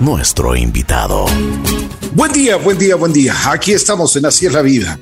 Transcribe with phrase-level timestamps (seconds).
[0.00, 1.26] nuestro invitado.
[2.14, 3.34] Buen día, buen día, buen día.
[3.52, 4.98] Aquí estamos en Así es la vida.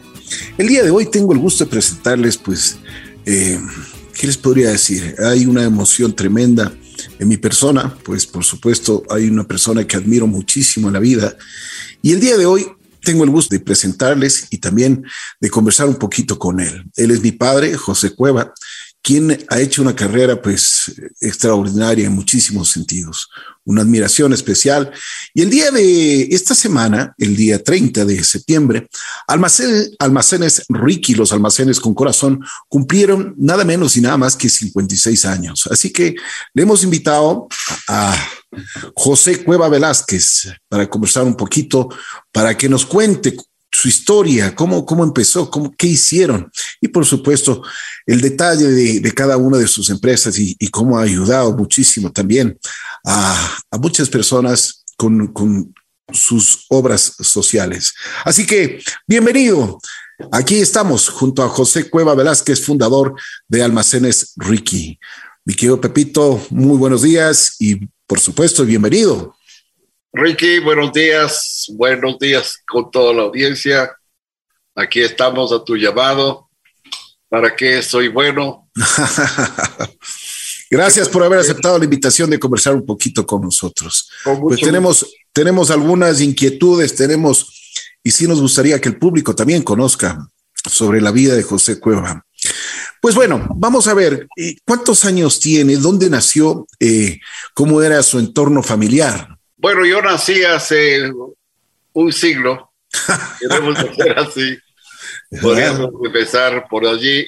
[0.59, 2.79] El día de hoy tengo el gusto de presentarles, pues,
[3.25, 3.61] eh,
[4.15, 5.15] ¿qué les podría decir?
[5.25, 6.73] Hay una emoción tremenda
[7.21, 11.37] en mi persona, pues por supuesto hay una persona que admiro muchísimo en la vida.
[12.03, 12.67] Y el día de hoy
[13.01, 15.05] tengo el gusto de presentarles y también
[15.41, 16.85] de conversar un poquito con él.
[16.97, 18.53] Él es mi padre, José Cueva,
[19.03, 23.29] quien ha hecho una carrera pues extraordinaria en muchísimos sentidos,
[23.65, 24.93] una admiración especial.
[25.33, 28.89] Y el día de esta semana, el día 30 de septiembre,
[29.27, 35.25] almacenes, almacenes Ricky, los almacenes con corazón, cumplieron nada menos y nada más que 56
[35.25, 35.69] años.
[35.71, 36.15] Así que
[36.53, 37.49] le hemos invitado
[37.89, 38.15] a
[38.95, 41.89] José Cueva Velázquez para conversar un poquito,
[42.33, 43.37] para que nos cuente
[43.73, 47.63] su historia, cómo, cómo empezó, cómo, qué hicieron y por supuesto
[48.07, 52.59] el detalle de, cada una de sus empresas y, cómo ha ayudado muchísimo también
[53.05, 55.73] a, muchas personas con, con
[56.13, 57.95] sus obras sociales.
[58.25, 59.79] Así que bienvenido.
[60.33, 63.15] Aquí estamos junto a José Cueva Velázquez, fundador
[63.49, 64.99] de Almacenes Ricky.
[65.45, 69.37] Mi querido Pepito, muy buenos días y por supuesto, bienvenido.
[70.13, 73.97] Ricky, buenos días, buenos días con toda la audiencia.
[74.75, 76.51] Aquí estamos a tu llamado.
[77.29, 78.69] ¿Para qué soy bueno?
[80.71, 84.11] Gracias por haber aceptado la invitación de conversar un poquito con nosotros.
[84.41, 90.19] pues tenemos, tenemos algunas inquietudes, tenemos, y sí nos gustaría que el público también conozca
[90.69, 92.27] sobre la vida de José Cueva.
[93.01, 95.77] Pues bueno, vamos a ver, eh, ¿cuántos años tiene?
[95.77, 96.67] ¿Dónde nació?
[96.81, 97.21] Eh,
[97.55, 99.40] ¿Cómo era su entorno familiar?
[99.61, 101.13] Bueno, yo nací hace
[101.93, 102.73] un siglo.
[103.41, 104.59] Queremos hacer así.
[105.41, 107.27] Podríamos empezar por allí.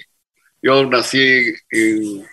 [0.62, 2.24] Yo nací el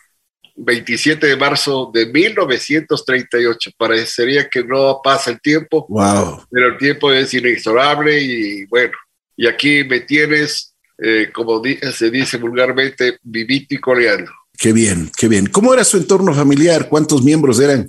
[0.56, 3.72] 27 de marzo de 1938.
[3.78, 5.86] Parecería que no pasa el tiempo.
[5.89, 6.45] Wow.
[6.50, 8.94] Pero el tiempo es inexorable y bueno,
[9.36, 14.31] y aquí me tienes, eh, como se dice vulgarmente, vivito y coleando.
[14.57, 15.47] Qué bien, qué bien.
[15.47, 16.88] ¿Cómo era su entorno familiar?
[16.88, 17.88] ¿Cuántos miembros eran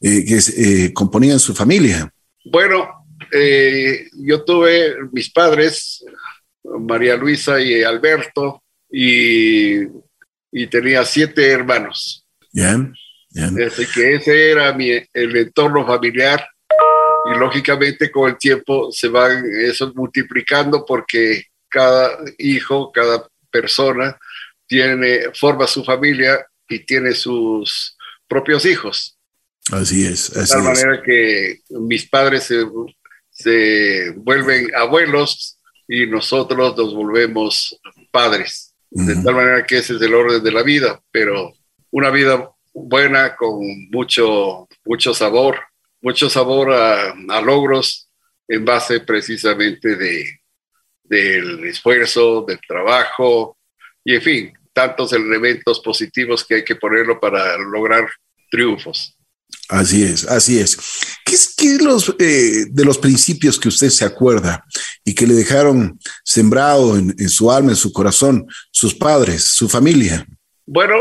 [0.00, 2.12] eh, que eh, componían su familia?
[2.44, 6.04] Bueno, eh, yo tuve mis padres,
[6.62, 9.82] María Luisa y Alberto, y,
[10.52, 12.24] y tenía siete hermanos.
[12.52, 12.94] Bien,
[13.30, 13.62] bien.
[13.62, 16.46] Así que ese era mi, el entorno familiar
[17.26, 24.18] y lógicamente con el tiempo se van eso multiplicando porque cada hijo, cada persona
[24.66, 29.17] tiene, forma su familia y tiene sus propios hijos.
[29.72, 30.32] Así es.
[30.32, 32.52] de tal manera que mis padres
[33.30, 37.78] se, vuelven abuelos y nosotros nos volvemos
[38.10, 38.74] padres.
[38.90, 41.52] De tal manera que ese es el orden de la vida, pero
[41.90, 45.60] una vida buena con mucho, mucho sabor,
[46.00, 48.10] mucho sabor a, logros
[48.46, 50.40] en base precisamente de,
[51.02, 53.58] del esfuerzo, del trabajo
[54.02, 58.08] y en fin, tantos elementos positivos que hay que ponerlo para lograr
[58.50, 59.17] triunfos.
[59.68, 60.78] Así es, así es.
[61.24, 64.64] ¿Qué es, qué los, eh, de los principios que usted se acuerda
[65.04, 70.26] y que le dejaron sembrado en, su alma, en su corazón, sus padres, su familia?
[70.64, 70.94] Bueno,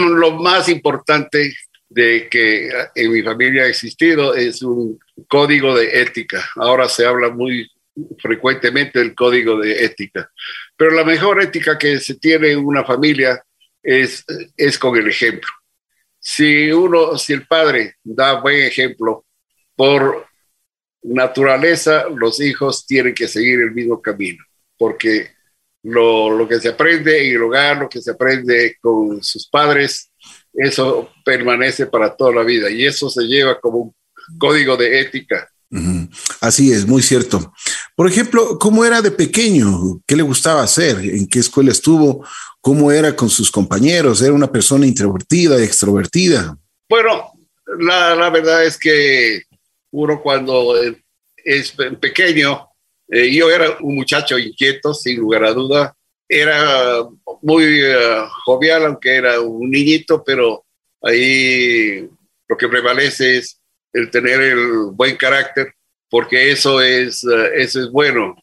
[0.00, 1.54] lo, más importante
[1.90, 6.48] de que en mi familia ha existido es un código de ética.
[6.56, 7.70] Ahora se habla muy
[8.18, 10.30] frecuentemente del código de ética,
[10.76, 13.42] pero la mejor ética que se tiene en una familia
[13.82, 14.24] es,
[14.56, 15.48] es con el ejemplo
[16.28, 19.24] si uno, si el padre da buen ejemplo,
[19.76, 20.26] por
[21.04, 24.42] naturaleza los hijos tienen que seguir el mismo camino,
[24.76, 25.30] porque
[25.84, 30.10] lo, lo que se aprende en el hogar, lo que se aprende con sus padres,
[30.52, 33.94] eso permanece para toda la vida y eso se lleva como un
[34.36, 35.48] código de ética.
[36.40, 37.52] Así es, muy cierto.
[37.94, 40.00] Por ejemplo, ¿cómo era de pequeño?
[40.06, 40.98] ¿Qué le gustaba hacer?
[40.98, 42.24] ¿En qué escuela estuvo?
[42.60, 44.22] ¿Cómo era con sus compañeros?
[44.22, 46.56] ¿Era una persona introvertida, extrovertida?
[46.88, 47.32] Bueno,
[47.78, 49.42] la, verdad es que
[49.90, 50.74] uno cuando
[51.44, 52.68] es pequeño,
[53.08, 55.96] eh, yo era un muchacho inquieto, sin lugar a duda.
[56.28, 57.04] Era
[57.42, 60.64] muy eh, jovial, aunque era un niñito, pero
[61.02, 62.08] ahí
[62.48, 63.60] lo que prevalece es
[63.96, 65.72] el tener el buen carácter,
[66.08, 68.36] porque eso es, eh, eso es bueno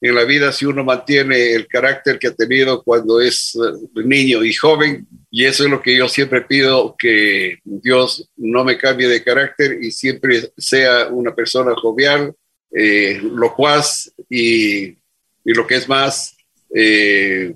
[0.00, 4.42] en la vida si uno mantiene el carácter que ha tenido cuando es eh, niño
[4.42, 5.06] y joven.
[5.30, 9.78] Y eso es lo que yo siempre pido, que Dios no me cambie de carácter
[9.80, 12.34] y siempre sea una persona jovial,
[12.72, 14.96] eh, locuaz y, y,
[15.44, 16.36] lo que es más,
[16.74, 17.54] eh,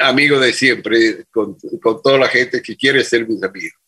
[0.00, 3.78] amigo de siempre, con, con, toda la gente que quiere ser mis amigos.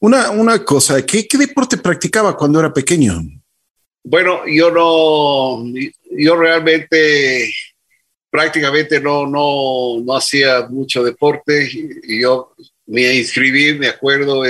[0.00, 3.22] Una, una cosa, ¿qué, ¿qué deporte practicaba cuando era pequeño?
[4.04, 5.64] Bueno, yo no,
[6.10, 7.50] yo realmente
[8.30, 11.68] prácticamente no, no, no hacía mucho deporte.
[12.06, 12.54] Yo
[12.86, 14.42] me inscribí, me acuerdo,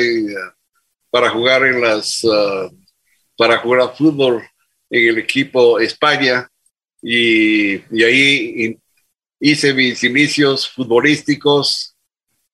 [1.11, 2.71] para jugar en las, uh,
[3.37, 4.43] para jugar fútbol
[4.91, 6.49] en el equipo España
[7.01, 8.79] y, y ahí
[9.41, 11.95] hice mis inicios futbolísticos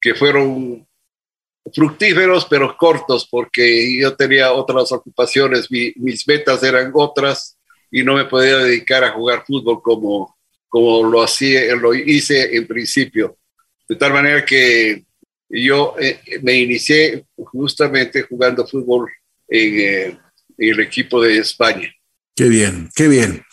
[0.00, 0.86] que fueron
[1.72, 7.56] fructíferos pero cortos porque yo tenía otras ocupaciones, mis metas eran otras
[7.90, 10.36] y no me podía dedicar a jugar fútbol como,
[10.68, 13.36] como lo, hacía, lo hice en principio.
[13.86, 15.04] De tal manera que
[15.50, 19.10] yo eh, me inicié justamente jugando fútbol
[19.46, 20.18] en, eh,
[20.56, 21.92] en el equipo de España.
[22.34, 23.44] Qué bien, qué bien.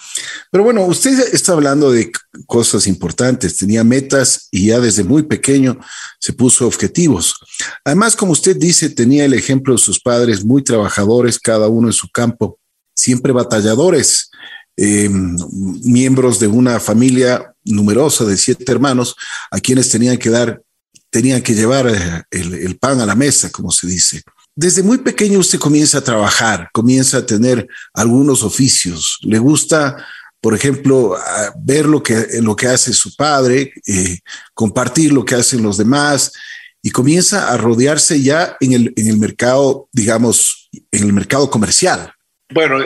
[0.52, 2.12] Pero bueno, usted está hablando de
[2.46, 5.80] cosas importantes, tenía metas y ya desde muy pequeño
[6.20, 7.36] se puso objetivos.
[7.84, 11.94] Además, como usted dice, tenía el ejemplo de sus padres muy trabajadores, cada uno en
[11.94, 12.60] su campo,
[12.96, 14.32] siempre batalladores,
[14.76, 15.36] em,
[15.84, 19.16] miembros de una familia numerosa de siete hermanos
[19.52, 20.62] a quienes tenían que dar,
[21.10, 24.24] tenían que llevar eh, el pan a la mesa, como se dice
[24.60, 29.18] desde muy pequeño usted comienza a trabajar, comienza a tener algunos oficios.
[29.22, 30.06] Le gusta,
[30.42, 31.16] por ejemplo,
[31.64, 34.20] ver lo que, lo que hace su padre, eh,
[34.54, 36.34] compartir lo que hacen los demás
[36.82, 42.12] y comienza a rodearse ya en el, en el mercado, digamos, en el mercado comercial.
[42.54, 42.86] Bueno,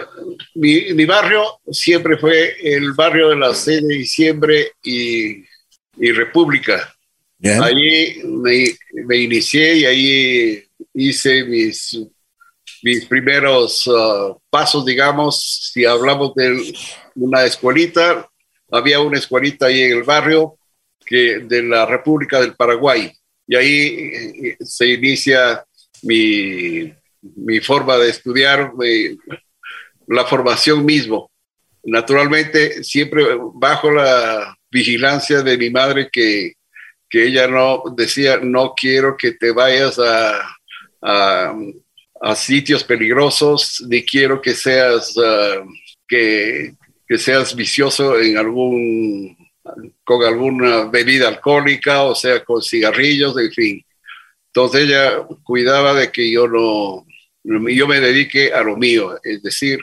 [0.53, 5.43] mi, mi barrio siempre fue el barrio de la 6 de diciembre y,
[5.97, 6.93] y República.
[7.43, 10.63] Ahí me, me inicié y ahí
[10.93, 11.99] hice mis,
[12.83, 16.73] mis primeros uh, pasos, digamos, si hablamos de
[17.15, 18.27] una escuelita,
[18.71, 20.57] había una escuelita ahí en el barrio
[21.05, 23.11] que, de la República del Paraguay.
[23.47, 25.65] Y ahí eh, se inicia
[26.03, 28.71] mi, mi forma de estudiar,
[30.07, 31.31] la formación mismo.
[31.83, 36.53] Naturalmente, siempre bajo la vigilancia de mi madre que,
[37.09, 40.52] que ella no decía, no quiero que te vayas a,
[41.03, 45.67] a, sitios peligrosos, ni quiero que seas, uh,
[46.07, 46.73] que,
[47.07, 49.37] que, seas vicioso en algún,
[50.05, 53.85] con alguna bebida alcohólica, o sea, con cigarrillos, en fin.
[54.47, 57.05] Entonces ella cuidaba de que yo no,
[57.43, 59.79] yo me dedique a lo mío, es decir,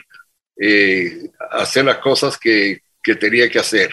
[0.59, 3.91] eh, hacer las cosas que, que tenía que hacer.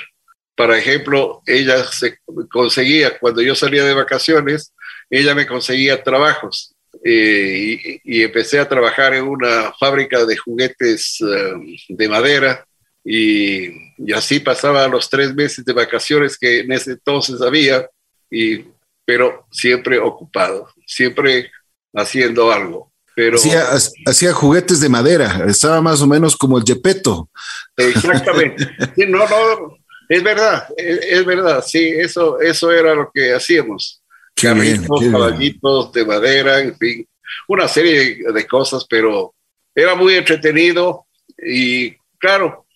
[0.57, 2.19] Por ejemplo, ella se
[2.51, 4.73] conseguía, cuando yo salía de vacaciones,
[5.11, 6.75] ella me conseguía trabajos
[7.11, 11.55] eh, y, empecé a trabajar en una fábrica de juguetes eh,
[11.89, 12.67] de madera
[13.03, 13.71] y,
[14.15, 17.89] así pasaba los tres meses de vacaciones que en ese entonces había,
[18.31, 18.67] y,
[19.07, 21.51] pero siempre ocupado, siempre
[21.95, 22.93] haciendo algo.
[23.17, 23.65] Pero, hacía,
[24.05, 27.31] hacía juguetes de madera, estaba más o menos como el Gepetto.
[27.75, 28.69] Exactamente.
[29.09, 29.79] no, no,
[30.11, 34.03] es verdad, es, es, verdad, sí, eso, eso era lo que hacíamos
[34.41, 37.07] carritos, caballitos de madera, en fin,
[37.49, 39.35] una serie de cosas, pero
[39.75, 41.07] era muy entretenido
[41.39, 42.67] y claro,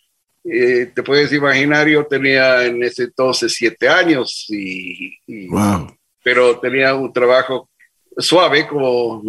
[0.44, 5.16] eh, te puedes imaginar, yo tenía en ese entonces siete años, y,
[6.22, 7.68] pero tenía un trabajo
[8.16, 9.22] suave, como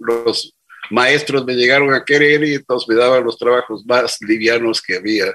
[0.00, 0.54] los
[0.90, 5.26] maestros me llegaron a querer y entonces me daban los trabajos más livianos que había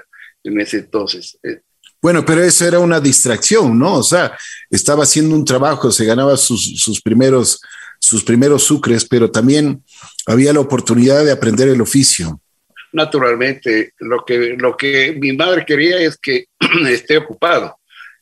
[0.42, 1.38] en ese entonces.
[1.42, 1.60] Eh,
[2.02, 3.94] bueno, pero eso era una distracción, ¿no?
[3.94, 4.36] O sea,
[4.68, 7.62] estaba haciendo un trabajo, se ganaba sus, primeros,
[8.00, 9.84] sus primeros sucres, pero también
[10.26, 12.40] había la oportunidad de aprender el oficio.
[12.92, 16.46] Naturalmente, lo que, lo que mi madre quería es que
[16.88, 17.78] esté ocupado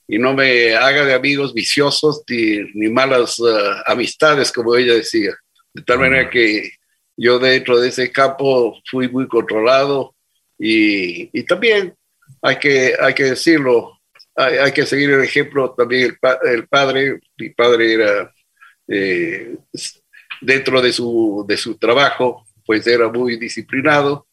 [0.06, 3.48] y no me haga de amigos viciosos ni, malas uh,
[3.86, 5.34] amistades, como ella decía.
[5.72, 6.70] De tal manera que
[7.16, 10.14] yo dentro de ese campo fui muy controlado
[10.58, 11.94] y, y también
[12.42, 14.00] hay que, hay que decirlo,
[14.36, 18.34] hay, que seguir el ejemplo también el, padre, mi padre era
[18.88, 19.56] eh,
[20.40, 24.26] dentro de su, de su trabajo, pues era muy disciplinado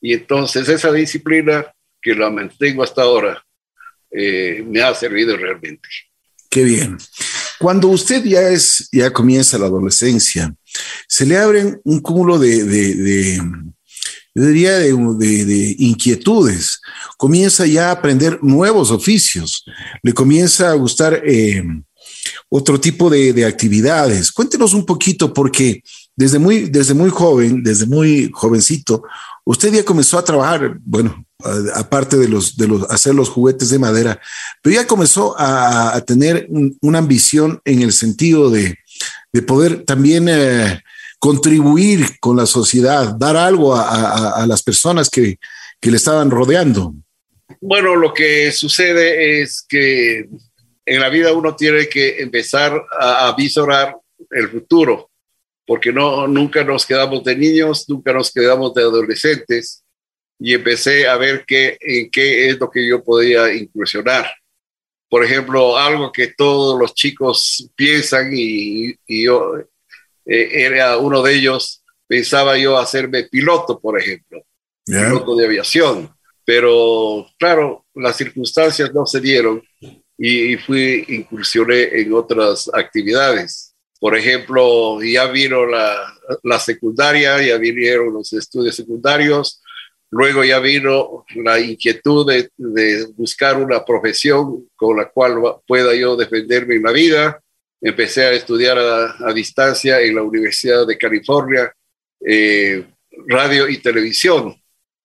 [0.00, 1.66] y entonces esa disciplina
[2.00, 3.44] que la mantengo hasta ahora
[4.10, 5.88] eh, me ha servido realmente.
[6.48, 6.98] Qué bien.
[7.58, 10.54] Cuando usted ya es, ya comienza la adolescencia,
[11.06, 13.38] se le abren un cúmulo de,
[14.34, 16.80] yo diría, de, inquietudes.
[17.16, 19.64] Comienza ya a aprender nuevos oficios,
[20.02, 21.62] le comienza a gustar eh,
[22.48, 24.30] otro tipo de, actividades.
[24.30, 25.82] Cuéntenos un poquito, porque
[26.14, 29.02] desde muy, desde muy joven, desde muy jovencito,
[29.44, 31.24] usted ya comenzó a trabajar, bueno,
[31.74, 34.20] aparte de los, de los, hacer los juguetes de madera,
[34.62, 36.46] pero ya comenzó a, tener
[36.82, 38.76] una ambición en el sentido de,
[39.46, 40.28] poder también...
[40.28, 40.80] Eh,
[41.20, 45.38] contribuir con la sociedad, dar algo a, las personas que,
[45.80, 46.94] que le estaban rodeando?
[47.60, 50.28] Bueno, lo que sucede es que
[50.86, 53.96] en la vida uno tiene que empezar a, visorar
[54.30, 55.10] el futuro,
[55.64, 59.84] porque no, nunca nos quedamos de niños, nunca nos quedamos de adolescentes,
[60.38, 64.26] y empecé a ver qué, en qué es lo que yo podía incursionar.
[65.08, 69.54] Por ejemplo, algo que todos los chicos piensan y, yo
[70.30, 74.42] eh, era uno de ellos, pensaba yo hacerme piloto, por ejemplo,
[74.84, 76.10] piloto de aviación
[76.50, 79.62] pero claro, las circunstancias no se dieron
[80.18, 83.72] y, fui, incursioné en otras actividades.
[84.00, 89.62] Por ejemplo, ya vino la, la secundaria, ya vinieron los estudios secundarios,
[90.10, 95.36] luego ya vino la inquietud de, de, buscar una profesión con la cual
[95.68, 97.40] pueda yo defenderme en la vida.
[97.80, 101.72] Empecé a estudiar a, distancia en la Universidad de California,
[102.24, 102.86] eh,
[103.26, 104.54] radio y televisión.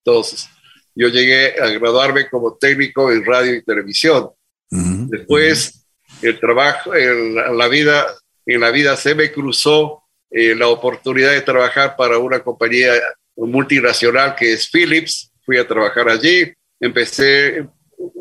[0.04, 0.48] Entonces,
[0.94, 4.30] yo llegué a graduarme como técnico en radio y televisión.
[4.68, 5.86] Después,
[6.22, 8.06] el trabajo, en la vida,
[8.44, 12.92] en la vida se me cruzó eh, la oportunidad de trabajar para una compañía
[13.36, 15.30] multinacional que es Philips.
[15.44, 16.52] Fui a trabajar allí.
[16.80, 17.66] Empecé,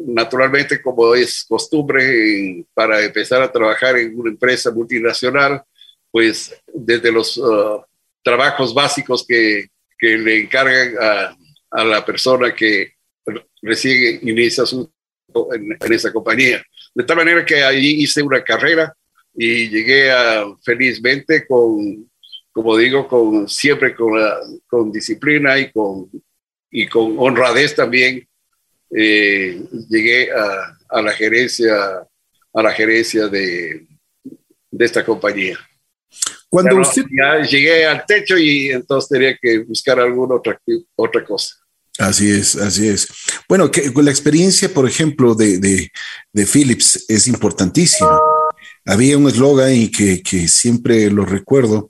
[0.05, 5.63] naturalmente, como es costumbre, para empezar a trabajar en una empresa multinacional,
[6.11, 7.81] pues desde los uh,
[8.23, 11.35] trabajos básicos que, que le encargan
[11.71, 12.93] a la persona que
[13.61, 14.89] recibe inicia su
[15.53, 16.63] en, en, esa compañía.
[16.93, 18.95] De tal manera que allí hice una carrera
[19.33, 22.09] y llegué a, felizmente con,
[22.51, 24.13] como digo, con, siempre con,
[24.67, 26.09] con disciplina y con,
[26.71, 28.27] y con honradez también.
[28.91, 31.75] Eh, llegué a, a, la gerencia,
[32.53, 33.87] a la gerencia de,
[34.71, 35.57] de esta compañía.
[36.49, 37.03] Cuando usted...
[37.11, 40.59] ya llegué al techo y entonces tenía que buscar alguna otra,
[40.95, 41.55] otra cosa.
[41.97, 43.07] Así es, así es.
[43.47, 48.19] Bueno, que, la experiencia, por ejemplo, de, de, Philips es importantísima.
[48.85, 51.89] Había un eslogan y que, que, siempre lo recuerdo,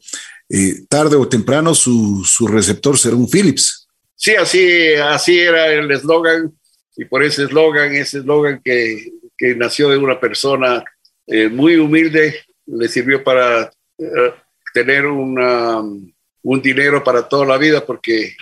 [0.50, 3.88] eh, tarde o temprano su, su, receptor será un Philips.
[4.16, 6.54] Sí, así, así era el eslogan
[6.98, 10.84] y por ese eslogan, ese eslogan que, que, nació de una persona
[11.28, 14.34] eh, muy humilde, le sirvió para eh,
[14.74, 18.36] tener una, un dinero para toda la vida porque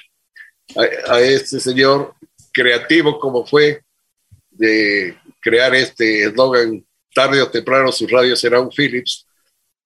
[1.07, 2.15] a, este señor
[2.51, 3.81] creativo como fue
[4.50, 9.27] de crear este eslogan, tarde o temprano su radio será un Philips,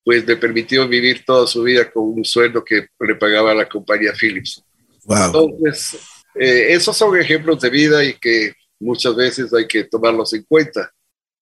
[0.03, 4.13] pues le permitió vivir toda su vida con un sueldo que le pagaba la compañía
[4.13, 4.63] Philips.
[5.07, 5.97] Entonces,
[6.39, 10.91] eh, esos son ejemplos de vida y que muchas veces hay que tomarlos en cuenta,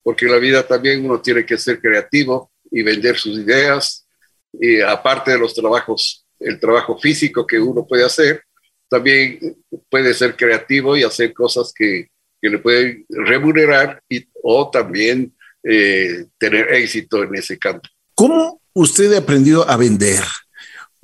[0.04, 4.08] porque en la vida también uno tiene que ser creativo y vender sus ideas,
[4.54, 8.44] y aparte de los trabajos, el trabajo físico que uno puede hacer,
[8.90, 9.58] también
[9.90, 12.08] puede ser creativo y hacer cosas que,
[12.42, 17.90] que le pueden remunerar y, o también eh, tener éxito en ese campo.
[18.14, 20.24] ¿Cómo usted aprendió a vender?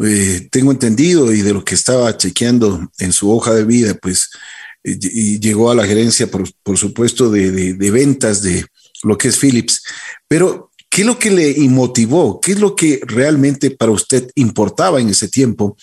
[0.03, 4.29] Eh, tengo entendido y de lo que estaba chequeando en su hoja de vida, pues
[4.83, 8.65] eh, y llegó a la gerencia, por, por supuesto, de, de, de, ventas de
[9.03, 9.83] lo que es Philips.
[10.27, 12.39] Pero, ¿qué es lo que le motivó?
[12.41, 15.77] ¿Qué es lo que realmente para usted importaba en ese tiempo?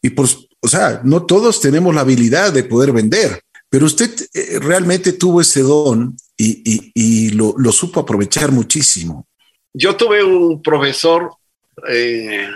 [0.00, 0.28] Y por,
[0.60, 5.40] o sea, no todos tenemos la habilidad de poder vender, pero usted eh, realmente tuvo
[5.40, 9.26] ese don y, lo, supo aprovechar muchísimo.
[9.74, 11.30] Yo tuve un profesor,
[11.88, 12.48] eh,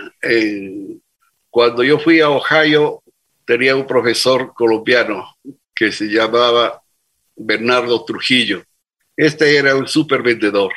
[1.53, 3.03] cuando yo fui a Ohio,
[3.45, 5.35] tenía un profesor colombiano
[5.75, 6.81] que se llamaba
[7.35, 8.63] Bernardo Trujillo.
[9.15, 10.73] Este era un súper vendedor.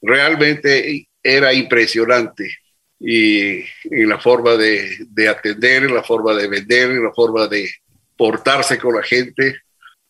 [0.00, 2.56] Realmente era impresionante
[3.00, 7.48] y en la forma de, de, atender, en la forma de vender, en la forma
[7.48, 7.68] de
[8.16, 9.56] portarse con la gente.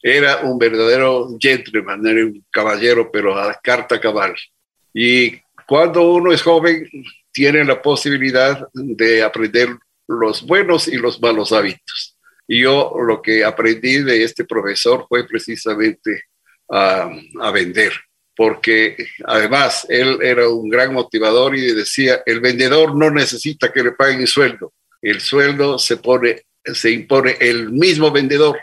[0.02, 4.34] Era un verdadero gentleman, era un caballero, pero a carta cabal.
[4.92, 6.86] Y cuando uno es joven,
[7.32, 9.70] tiene la posibilidad de aprender
[10.08, 12.16] los buenos y los malos hábitos.
[12.46, 16.24] Y yo lo que aprendí de este profesor fue precisamente
[16.70, 17.10] a,
[17.52, 17.92] vender
[18.34, 23.92] porque además él era un gran motivador y decía, el vendedor no necesita que le
[23.92, 28.58] paguen el sueldo, el sueldo se, pone, se impone el mismo vendedor,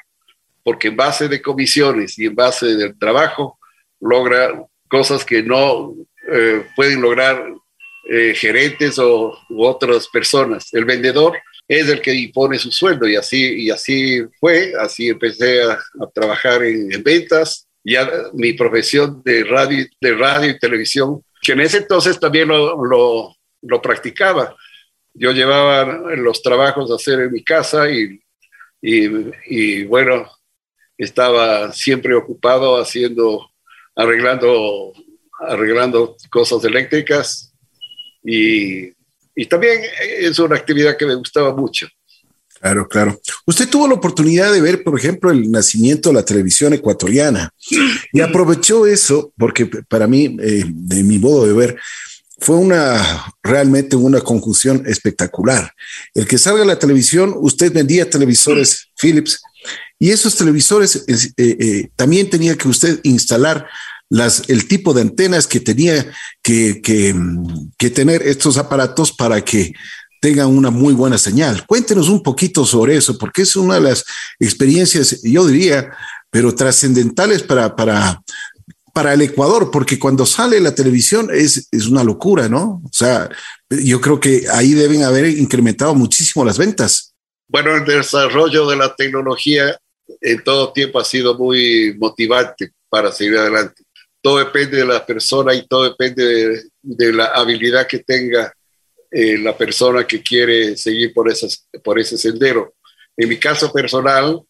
[0.63, 3.59] porque en base de comisiones y en base del trabajo
[4.01, 5.93] logra cosas que no
[6.31, 7.43] eh, pueden lograr
[8.11, 10.73] eh, gerentes o otras personas.
[10.73, 11.37] El vendedor
[11.67, 15.77] es el que impone su sueldo y así, y así fue, así empecé a,
[16.11, 21.61] trabajar en, en ventas ya mi profesión de radio, de radio y televisión, que en
[21.61, 24.55] ese entonces también lo, lo, practicaba.
[25.13, 25.85] yo llevaba
[26.15, 28.19] los trabajos a hacer en mi casa y,
[28.81, 30.27] y, bueno,
[30.97, 33.51] estaba siempre ocupado haciendo,
[33.95, 34.93] arreglando,
[35.39, 37.48] arreglando cosas eléctricas
[38.23, 38.91] y,
[39.35, 39.81] y también
[40.19, 41.87] es una actividad que me gustaba mucho.
[42.59, 43.21] Claro, claro.
[43.45, 47.53] Usted tuvo la oportunidad de ver, por ejemplo, el nacimiento de la televisión ecuatoriana
[48.11, 51.77] y aprovechó eso porque para mí, eh, de mi modo de ver,
[52.39, 55.73] fue una realmente una conjunción espectacular.
[56.13, 59.41] El que salga la televisión, usted vendía televisores Philips
[59.97, 63.67] y esos televisores eh, eh, también tenía que usted instalar
[64.09, 66.11] las, el tipo de antenas que tenía
[66.41, 66.81] que,
[67.77, 69.73] que tener estos aparatos para que
[70.21, 71.65] tengan una muy buena señal.
[71.65, 74.03] Cuéntenos un poquito sobre eso, porque es una de las
[74.39, 75.91] experiencias, yo diría,
[76.29, 78.21] pero trascendentales para, para,
[78.93, 82.81] para el Ecuador, porque cuando sale la televisión es, es una locura, ¿no?
[82.83, 83.29] O sea,
[83.69, 87.13] yo creo que ahí deben haber incrementado muchísimo las ventas.
[87.47, 89.77] Bueno, el desarrollo de la tecnología
[90.21, 93.83] en todo tiempo ha sido muy motivante para seguir adelante.
[94.21, 98.53] Todo depende de la persona y todo depende de, de la habilidad que tenga
[99.11, 102.75] eh, la persona que quiere seguir por, esas, por ese sendero.
[103.17, 104.41] En mi caso personal,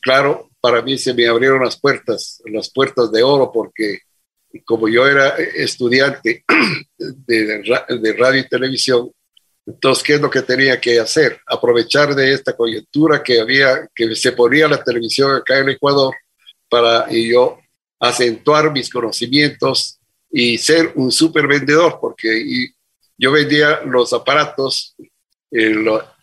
[0.00, 4.00] claro, para mí se me abrieron las puertas, las puertas de oro, porque
[4.64, 6.44] como yo era estudiante
[6.98, 7.62] de,
[8.00, 9.12] de radio y televisión,
[9.66, 11.40] entonces, ¿qué es lo que tenía que hacer?
[11.46, 16.14] Aprovechar de esta coyuntura que había, que se ponía la televisión acá en Ecuador
[16.68, 17.58] para y yo
[18.00, 20.00] acentuar mis conocimientos
[20.32, 22.72] y ser un super vendedor, porque
[23.18, 24.96] yo vendía los aparatos,
[25.50, 25.74] eh,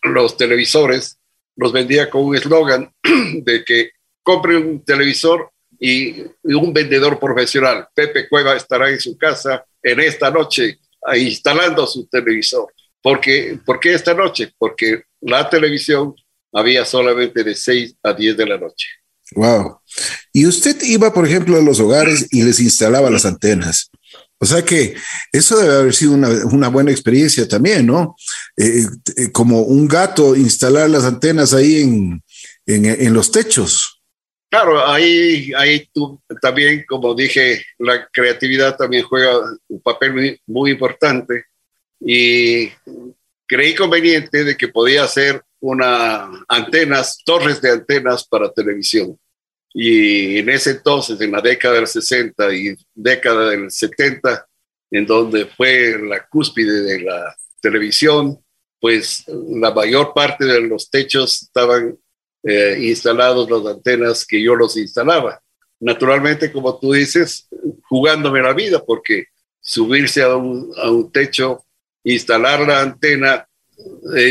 [0.02, 1.18] los televisores,
[1.56, 2.92] los vendía con un eslogan
[3.42, 3.90] de que
[4.22, 7.88] compre un televisor y, un vendedor profesional.
[7.94, 10.78] Pepe Cueva estará en su casa en esta noche
[11.14, 12.72] instalando su televisor.
[13.00, 14.52] Porque, ¿Por qué esta noche?
[14.58, 16.14] Porque la televisión
[16.52, 18.88] había solamente de 6 a 10 de la noche.
[19.32, 19.80] Wow.
[20.32, 23.90] Y usted iba, por ejemplo, a los hogares y les instalaba las antenas.
[24.40, 24.94] O sea que
[25.32, 28.14] eso debe haber sido una, buena experiencia también, ¿no?
[28.56, 28.84] Eh,
[29.16, 31.82] eh, como un gato instalar las antenas ahí
[32.66, 34.00] en, los techos.
[34.48, 40.70] Claro, ahí, ahí tú también, como dije, la creatividad también juega un papel muy, muy
[40.70, 41.44] importante
[42.00, 42.68] y
[43.46, 49.18] creí conveniente de que podía hacer una antenas, torres de antenas para televisión.
[49.72, 54.46] Y en ese entonces, en la década del 60 y década del 70,
[54.90, 58.38] en donde fue la cúspide de la televisión,
[58.80, 61.98] pues la mayor parte de los techos estaban
[62.44, 65.42] eh, instalados las antenas que yo los instalaba.
[65.80, 67.48] Naturalmente, como tú dices,
[67.88, 69.26] jugándome la vida, porque
[69.60, 71.64] subirse a un, a un techo,
[72.04, 73.47] instalar la antena,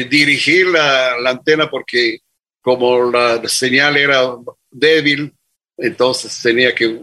[0.09, 2.19] dirigir la, la antena, porque
[2.61, 4.35] como la señal era
[4.69, 5.33] débil,
[5.77, 6.99] entonces tenía que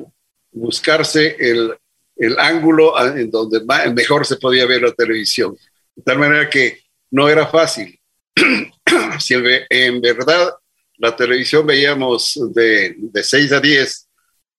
[0.52, 1.74] buscarse el,
[2.16, 3.60] el ángulo en donde
[3.92, 5.56] mejor se podía ver la televisión.
[5.94, 6.80] De tal manera que
[7.10, 7.98] no era fácil.
[9.20, 9.34] si
[9.70, 10.54] en verdad
[10.98, 14.08] la televisión veíamos de, de 6 a 10,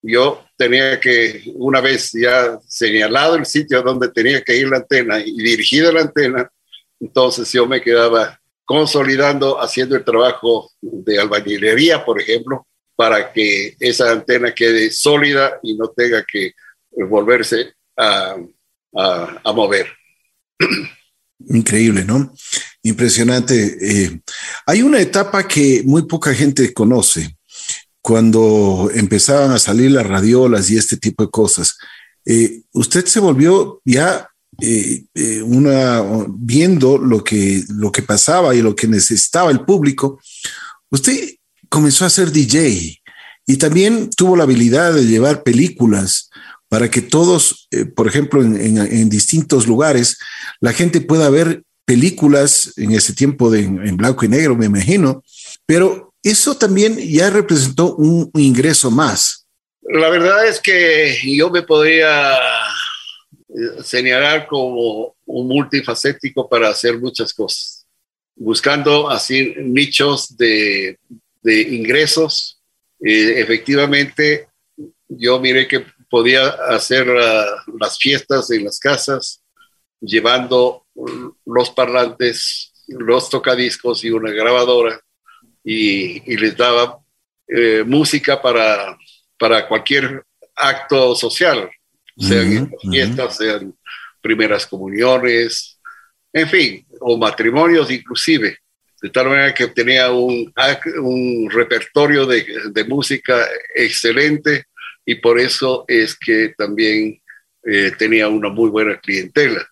[0.02, 5.20] yo tenía que, una vez ya señalado el sitio donde tenía que ir la antena
[5.20, 6.50] y dirigida la antena,
[7.00, 14.12] entonces yo me quedaba consolidando, haciendo el trabajo de albañilería, por ejemplo, para que esa
[14.12, 16.54] antena quede sólida y no tenga que
[16.92, 18.38] volverse a,
[18.96, 19.88] a, mover.
[21.48, 22.34] Increíble, ¿no?
[22.82, 23.78] Impresionante.
[23.82, 24.20] Eh,
[24.66, 27.38] hay una etapa que muy poca gente conoce,
[28.06, 31.76] cuando empezaban a salir las radiolas y este tipo de cosas.
[32.24, 34.30] Eh, usted se volvió ya
[34.62, 40.20] eh, una viendo lo que, lo que pasaba y lo que necesitaba el público.
[40.90, 41.36] Usted
[41.70, 43.02] comenzó a ser DJ
[43.48, 46.30] y también tuvo la habilidad de llevar películas
[46.68, 50.18] para que todos, eh, por ejemplo, en, distintos lugares,
[50.60, 55.24] la gente pueda ver películas en ese tiempo de, en blanco y negro, me imagino,
[55.66, 59.46] pero eso también ya representó un, ingreso más.
[59.82, 62.40] La verdad es que yo me podría eh,
[63.84, 67.88] señalar como un multifacético para hacer muchas cosas,
[68.36, 71.00] buscando así nichos de,
[71.42, 72.62] de ingresos.
[73.00, 74.48] Eh, efectivamente,
[75.08, 79.42] yo miré que podía hacer las fiestas en las casas,
[80.00, 80.86] llevando
[81.46, 85.00] los parlantes, los tocadiscos y una grabadora,
[85.64, 87.00] y, les daba
[87.48, 88.98] eh, música para,
[89.38, 90.24] para cualquier
[90.56, 91.70] acto social,
[92.18, 93.76] sean fiestas, sean
[94.22, 95.80] primeras comuniones,
[96.34, 98.58] en fin, o matrimonios inclusive,
[99.02, 100.52] de tal manera que tenía un,
[101.02, 104.66] un repertorio de, de, música excelente
[105.06, 107.22] y por eso es que también
[107.64, 109.66] eh, tenía una muy buena clientela.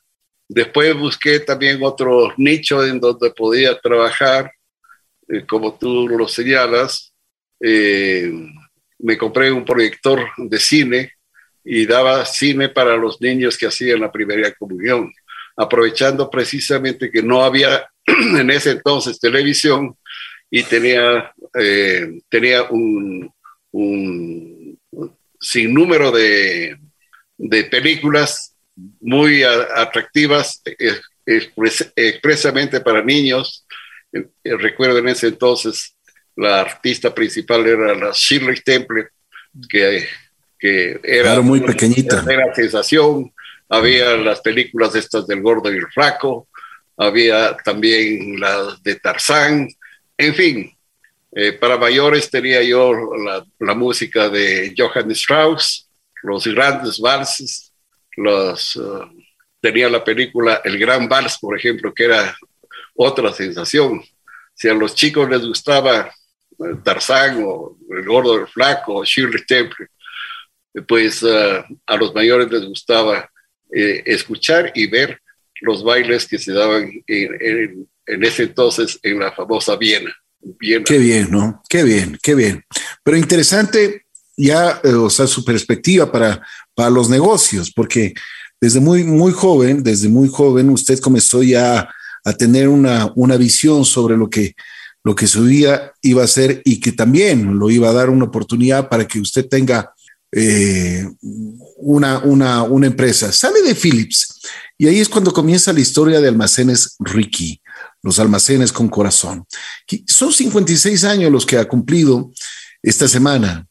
[0.47, 4.51] Después busqué también otro nicho en donde podía trabajar,
[5.27, 7.13] eh, como tú lo señalas.
[7.59, 8.31] Eh,
[8.99, 11.13] me compré un proyector de cine
[11.63, 15.13] y daba cine para los niños que hacían la primera comunión,
[15.55, 19.95] aprovechando precisamente que no había en ese entonces televisión
[20.49, 23.31] y tenía, eh, tenía un,
[23.71, 24.79] un
[25.39, 26.77] sinnúmero de,
[27.37, 28.55] de películas
[29.01, 30.61] muy atractivas
[31.25, 33.65] expresamente para niños.
[34.11, 35.95] Eh, recuerdo en ese entonces
[36.35, 39.07] la artista principal era la Shirley Temple,
[39.69, 40.07] que
[40.63, 42.23] que era muy pequeñita.
[42.25, 43.33] Era sensación.
[43.67, 46.47] Había las películas estas del gordo y el flaco,
[46.95, 49.67] había también las de Tarzán,
[50.17, 50.71] en fin.
[51.35, 55.89] Eh, para mayores tenía yo la, la, música de Johann Strauss,
[56.21, 57.73] los grandes valses,
[58.15, 59.09] los, uh,
[59.59, 62.37] tenía la película El Gran Vals, por ejemplo, que era
[62.95, 64.01] otra sensación.
[64.53, 69.43] Si a los chicos les gustaba eh, Tarzán o El Gordo el Flaco o Shirley
[69.45, 69.87] Temple,
[70.87, 73.29] pues uh, a los mayores les gustaba
[73.71, 75.19] eh, escuchar y ver
[75.61, 80.13] los bailes que se daban en, en, ese entonces en la famosa Viena.
[80.85, 81.61] Qué bien, ¿no?
[81.69, 82.65] Qué bien, qué bien.
[83.03, 84.05] Pero interesante
[84.35, 88.13] ya, eh, su perspectiva para, para los negocios, porque
[88.59, 91.89] desde muy, muy joven, desde muy joven, usted comenzó ya
[92.25, 94.55] a tener una, una visión sobre lo que,
[95.03, 98.25] lo que su vida iba a ser y que también lo iba a dar una
[98.25, 99.92] oportunidad para que usted tenga
[100.35, 101.07] eh,
[101.77, 103.31] una, una, una empresa.
[103.31, 104.41] Sale de Philips
[104.77, 107.61] y ahí es cuando comienza la historia de almacenes Ricky,
[108.01, 109.45] los almacenes con corazón.
[110.07, 112.31] Son 56 años los que ha cumplido
[112.81, 113.65] esta semana.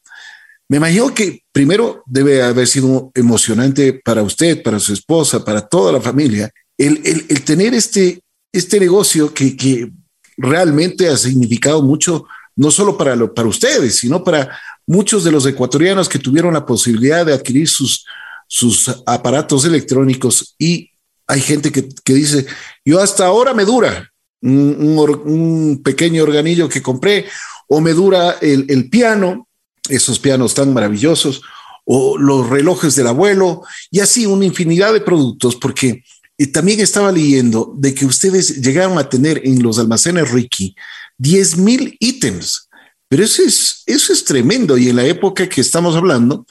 [0.68, 5.92] Me imagino que primero debe haber sido emocionante para usted, para su esposa, para toda
[5.92, 8.20] la familia, el, el, el tener este,
[8.52, 9.90] este negocio que, que,
[10.36, 12.24] realmente ha significado mucho,
[12.56, 16.66] no solo para, lo, para ustedes, sino para muchos de los ecuatorianos que tuvieron la
[16.66, 18.04] posibilidad de adquirir sus,
[18.46, 20.90] sus aparatos electrónicos y
[21.26, 22.46] hay gente que, que dice,
[22.84, 24.10] yo hasta ahora me dura
[24.42, 27.26] un, un, pequeño organillo que compré
[27.68, 29.48] o me dura el, el piano,
[29.88, 31.42] esos pianos tan maravillosos,
[31.84, 36.04] o los relojes del abuelo y así una infinidad de productos porque
[36.38, 40.74] y también estaba leyendo de que ustedes llegaron a tener en los almacenes Ricky
[41.18, 42.68] 10 mil ítems
[43.12, 44.78] pero eso es, eso es tremendo.
[44.78, 46.46] Y en la época que estamos hablando,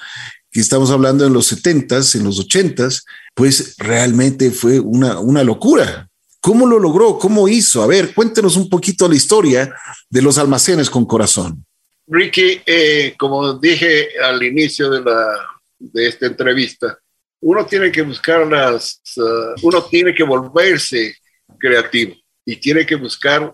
[0.51, 6.07] que estamos hablando en los 70s, en los 80s, pues realmente fue una, una locura.
[6.39, 7.17] ¿Cómo lo logró?
[7.17, 7.81] ¿Cómo hizo?
[7.81, 9.73] A ver, cuéntenos un poquito la historia
[10.07, 11.65] de los almacenes con corazón.
[12.05, 15.47] Ricky, eh, como dije al inicio de, la,
[15.79, 16.95] de esta entrevista,
[17.39, 21.15] uno tiene que buscar las, uh, uno tiene que volverse
[21.57, 22.13] creativo
[22.45, 23.51] y tiene que buscar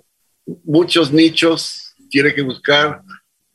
[0.66, 3.02] muchos nichos tiene que buscar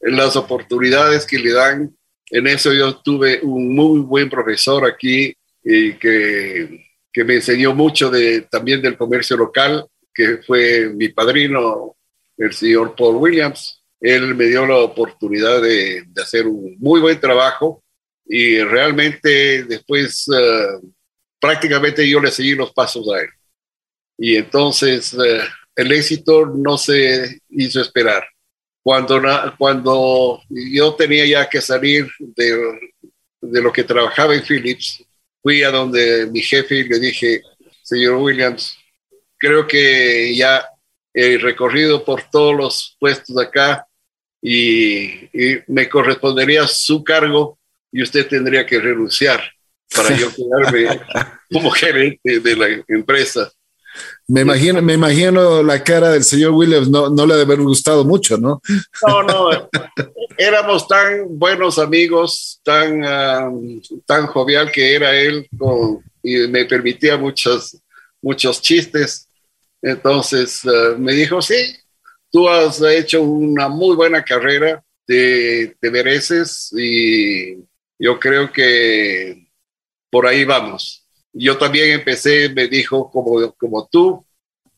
[0.01, 1.97] las oportunidades que le dan.
[2.31, 8.11] En eso yo tuve un muy buen profesor aquí y que, que me enseñó mucho
[8.11, 11.97] de, también del comercio local, que fue mi padrino,
[12.37, 13.83] el señor Paul Williams.
[14.01, 17.83] Él me dio la oportunidad de, de hacer un muy buen trabajo
[18.27, 20.93] y realmente después uh,
[21.41, 23.29] prácticamente yo le seguí los pasos a él.
[24.19, 25.43] Y entonces uh,
[25.77, 28.25] el éxito no se hizo esperar.
[28.83, 29.23] Cuando,
[29.59, 32.91] cuando yo tenía ya que salir de,
[33.41, 35.05] de lo que trabajaba en Philips,
[35.43, 37.43] fui a donde mi jefe y le dije,
[37.83, 38.77] señor Williams,
[39.39, 40.65] creo que ya
[41.13, 43.87] he recorrido por todos los puestos acá
[44.41, 47.59] y, y, me correspondería su cargo
[47.93, 49.43] y usted tendría que renunciar
[49.95, 51.01] para yo quedarme
[51.53, 53.53] como gerente de la empresa.
[54.29, 58.05] Me imagino, me imagino la cara del señor Williams, no, no le debe haber gustado
[58.05, 58.63] mucho, ¿no?
[59.07, 59.69] No, no,
[60.39, 67.17] éramos tan buenos amigos, tan, uh, tan jovial que era él con, y me permitía
[67.17, 67.77] muchos,
[68.23, 69.29] muchos chistes.
[69.83, 71.77] Entonces uh, me dijo, sí,
[72.31, 77.57] tú has hecho una muy buena carrera, te, te mereces y
[77.99, 79.49] yo creo que
[80.11, 81.02] por ahí vamos
[81.33, 84.25] yo también empecé, me dijo, como, como tú,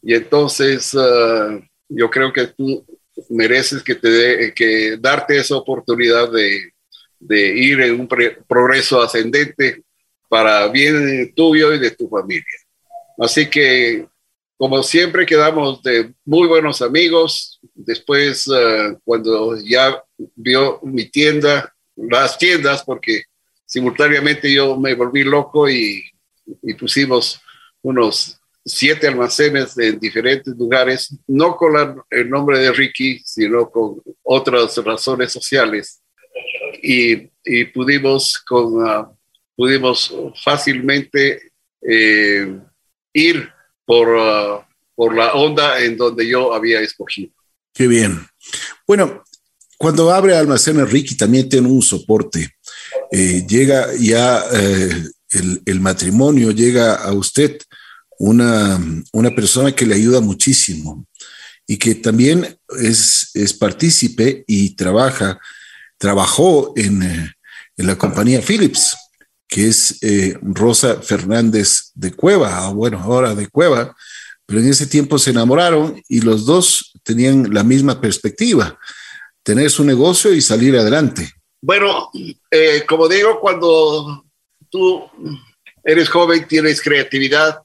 [0.02, 2.84] y entonces uh, yo creo que tú
[3.30, 6.72] mereces que te de, que darte esa oportunidad de,
[7.18, 8.08] de ir en un
[8.46, 9.82] progreso ascendente
[10.28, 12.44] para bien tuyo y de tu familia.
[13.18, 14.06] Así que
[14.56, 17.60] como siempre quedamos de muy buenos amigos.
[17.74, 20.02] Después, uh, cuando ya
[20.36, 23.24] vio mi tienda, las tiendas, porque
[23.66, 26.04] simultáneamente yo me volví loco y,
[26.62, 27.40] y pusimos
[27.82, 34.76] unos siete almacenes en diferentes lugares, no con el nombre de Ricky, sino con otras
[34.78, 36.00] razones sociales.
[36.82, 39.06] Y, y pudimos, con, uh,
[39.54, 41.52] pudimos fácilmente
[41.82, 42.58] eh,
[43.12, 43.48] ir
[43.84, 47.30] por, uh, por la onda en donde yo había escogido.
[47.74, 48.26] Qué bien.
[48.86, 49.24] Bueno,
[49.76, 52.48] cuando abre Almacenes Ricky también tiene un soporte.
[53.10, 54.90] Eh, llega ya eh,
[55.34, 57.58] el, el, matrimonio, llega a usted
[58.18, 58.80] una,
[59.12, 61.06] una persona que le ayuda muchísimo
[61.66, 65.40] y que también es, es partícipe y trabaja,
[65.98, 67.34] trabajó en, eh,
[67.76, 68.96] en la compañía Philips,
[69.48, 73.94] que es eh, Rosa Fernández de Cueva, bueno, ahora de Cueva,
[74.46, 78.78] pero en ese tiempo se enamoraron y los dos tenían la misma perspectiva,
[79.42, 81.30] tener su negocio y salir adelante.
[81.62, 82.10] Bueno,
[82.50, 84.26] eh, como digo, cuando
[84.74, 85.08] tú
[85.84, 87.62] eres joven, tienes creatividad,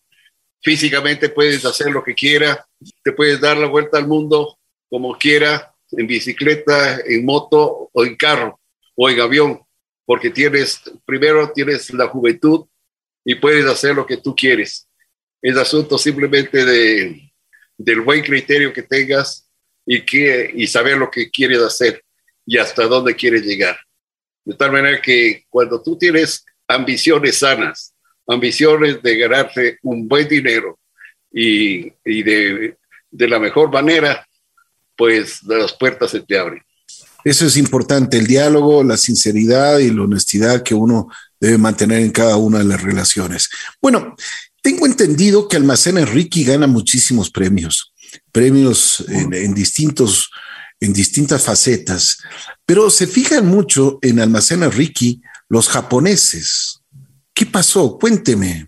[0.61, 2.59] físicamente puedes hacer lo que quieras,
[3.03, 8.15] te puedes dar la vuelta al mundo como quiera, en bicicleta, en moto o en
[8.15, 8.59] carro
[8.95, 9.59] o en avión,
[10.05, 12.67] porque tienes, primero tienes la juventud
[13.25, 14.87] y puedes hacer lo que tú quieres.
[15.41, 17.31] Es asunto simplemente de,
[17.75, 19.49] del buen criterio que tengas
[19.83, 22.03] y, que, y saber lo que quieres hacer
[22.45, 23.79] y hasta dónde quieres llegar.
[24.45, 27.93] De tal manera que cuando tú tienes ambiciones sanas,
[28.27, 30.79] ambiciones de ganarte un buen dinero
[31.31, 32.77] y, y de,
[33.09, 34.25] de la mejor manera,
[34.95, 36.61] pues las puertas se te abren.
[37.23, 42.11] Eso es importante, el diálogo, la sinceridad y la honestidad que uno debe mantener en
[42.11, 43.49] cada una de las relaciones.
[43.81, 44.15] Bueno,
[44.61, 47.93] tengo entendido que Almacenes Ricky gana muchísimos premios,
[48.31, 50.29] premios en, en, distintos,
[50.79, 52.19] en distintas facetas,
[52.65, 56.81] pero se fijan mucho en Almacenes Ricky los japoneses.
[57.33, 57.97] ¿Qué pasó?
[57.99, 58.67] Cuénteme.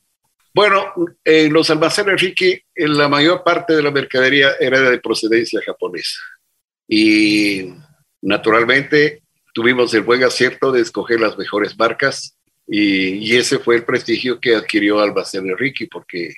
[0.53, 5.61] Bueno, en los almacenes Ricky, en la mayor parte de la mercadería era de procedencia
[5.65, 6.19] japonesa.
[6.87, 7.73] Y
[8.21, 12.35] naturalmente tuvimos el buen acierto de escoger las mejores marcas
[12.67, 16.33] y, ese fue el prestigio que adquirió Almacén Ricky, porque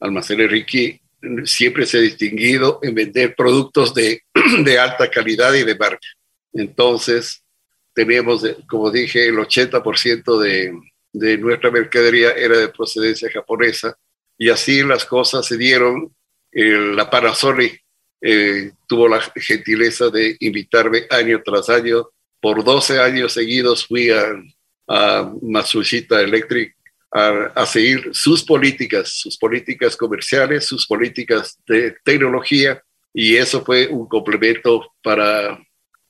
[0.00, 1.00] Almacén Ricky
[1.44, 4.22] siempre se ha distinguido en vender productos de,
[4.64, 6.06] de alta calidad y de marca.
[6.52, 7.42] Entonces,
[7.98, 10.72] teníamos, como dije, el 80% de,
[11.12, 13.98] de nuestra mercadería era de procedencia japonesa
[14.38, 16.14] y así las cosas se dieron.
[16.52, 17.82] Eh, la Panasonic
[18.20, 22.08] eh, tuvo la gentileza de invitarme año tras año.
[22.40, 24.28] Por 12 años seguidos fui a,
[24.86, 26.76] a Matsushita Electric
[27.10, 32.80] a, a, seguir sus políticas, sus políticas comerciales, sus políticas de tecnología,
[33.12, 35.58] y eso fue un complemento para,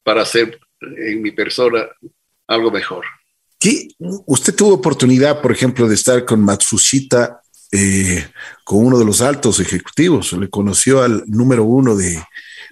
[0.03, 1.87] para hacer en mi persona
[2.47, 3.05] algo mejor.
[3.59, 3.89] ¿Qué?
[3.99, 7.41] Usted tuvo oportunidad, por ejemplo, de estar con Matsushita,
[7.73, 8.25] eh,
[8.65, 12.23] con uno de los altos ejecutivos, le conoció al número uno de,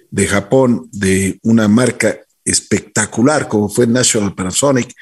[0.09, 4.93] de Japón de una marca espectacular como fue National Panasonic,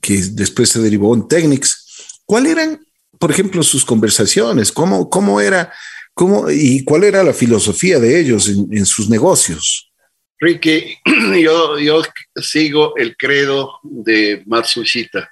[0.00, 2.20] que después se derivó en Technics.
[2.24, 2.80] ¿Cuáles eran,
[3.18, 4.70] por ejemplo, sus conversaciones?
[4.70, 5.72] ¿Cómo, cómo era,
[6.14, 9.91] cómo, y cuál era la filosofía de ellos en, en sus negocios?
[10.42, 10.98] Ricky,
[11.40, 12.02] yo, yo
[12.34, 15.30] sigo el credo de Matsushita.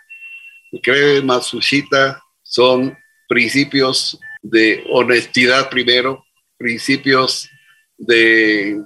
[0.71, 2.97] El credo de Matsushita son
[3.29, 6.25] principios de honestidad primero,
[6.57, 7.51] principios
[7.99, 8.81] de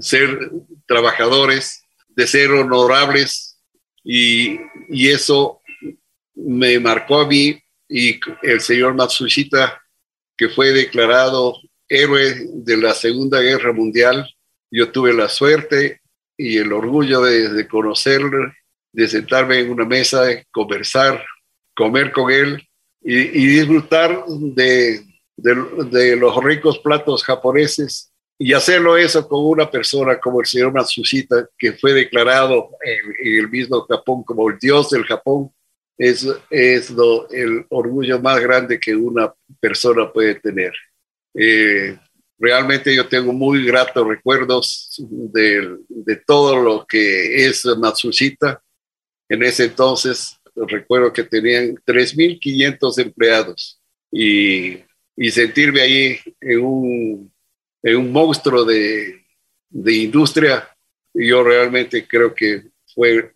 [0.00, 0.50] ser
[0.84, 3.60] trabajadores, de ser honorables
[4.02, 5.60] y, y, eso
[6.34, 7.56] me marcó a mí
[7.88, 9.80] y el señor Matsushita,
[10.36, 11.54] que fue declarado
[11.88, 14.28] héroe de la Segunda Guerra Mundial,
[14.70, 16.00] yo tuve la suerte
[16.36, 18.52] y el orgullo de, de conocerlo,
[18.92, 21.24] de sentarme en una mesa, conversar,
[21.74, 22.68] comer con él
[23.00, 25.04] y, disfrutar de,
[26.16, 31.72] los ricos platos japoneses y hacerlo eso con una persona como el señor Matsushita, que
[31.72, 35.52] fue declarado en, en, el mismo Japón como el dios del Japón,
[35.96, 40.72] es, es lo, el orgullo más grande que una persona puede tener.
[41.34, 41.96] Eh,
[42.38, 45.78] realmente yo tengo muy gratos recuerdos de,
[46.26, 48.62] todo lo que es Matsushita.
[49.28, 54.78] En ese entonces recuerdo que tenían 3.500 empleados y,
[55.16, 57.32] y sentirme ahí en un
[57.82, 59.24] en un monstruo de,
[59.70, 60.68] de industria,
[61.14, 63.34] yo realmente creo que fue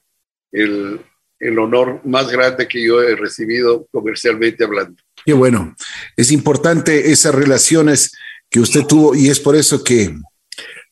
[0.50, 1.00] el,
[1.38, 5.02] el honor más grande que yo he recibido comercialmente hablando.
[5.24, 5.74] Qué bueno,
[6.16, 8.12] es importante esas relaciones
[8.52, 10.14] que usted tuvo y es por eso que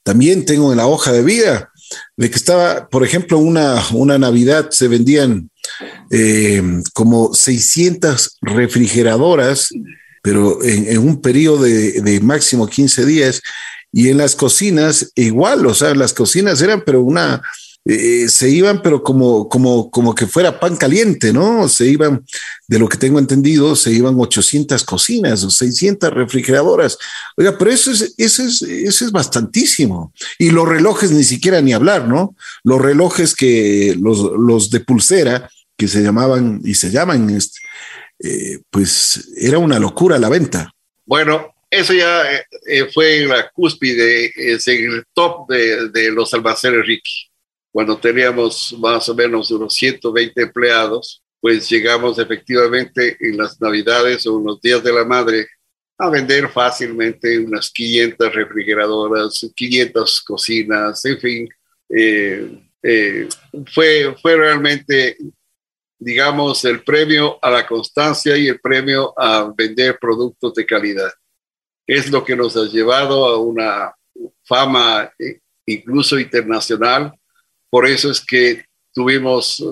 [0.02, 1.70] también tengo en la hoja de vida
[2.16, 5.50] de que estaba, por ejemplo, una, una Navidad se vendían
[6.10, 6.62] eh,
[6.94, 9.68] como 600 refrigeradoras,
[10.22, 13.42] pero en, un periodo de, de, máximo 15 días.
[13.92, 17.42] Y en las cocinas igual, o sea, las cocinas eran, pero una,
[17.86, 21.66] eh, se iban, pero como, como, como que fuera pan caliente, ¿no?
[21.68, 22.24] Se iban,
[22.68, 26.98] de lo que tengo entendido, se iban 800 cocinas o 600 refrigeradoras.
[27.36, 30.12] Oiga, pero eso es, eso es, eso es bastantísimo.
[30.38, 32.36] Y los relojes ni siquiera ni hablar, ¿no?
[32.64, 37.60] Los relojes que, los, los de pulsera, que se llamaban y se llaman, este,
[38.22, 40.70] eh, pues era una locura la venta.
[41.06, 42.24] Bueno, eso ya
[42.66, 47.29] eh, fue la cúspide, es el top de, de los almacenes Ricky
[47.72, 54.38] cuando teníamos más o menos unos 120 empleados, pues llegamos efectivamente en las navidades o
[54.38, 55.46] en los días de la madre
[55.96, 61.48] a vender fácilmente unas 500 refrigeradoras, 500 cocinas, en fin.
[61.88, 63.28] Eh, eh,
[63.72, 65.16] fue, fue realmente,
[65.98, 71.12] digamos, el premio a la constancia y el premio a vender productos de calidad.
[71.86, 73.94] Es lo que nos ha llevado a una
[74.44, 77.12] fama eh, incluso internacional
[77.70, 79.64] por eso es que tuvimos,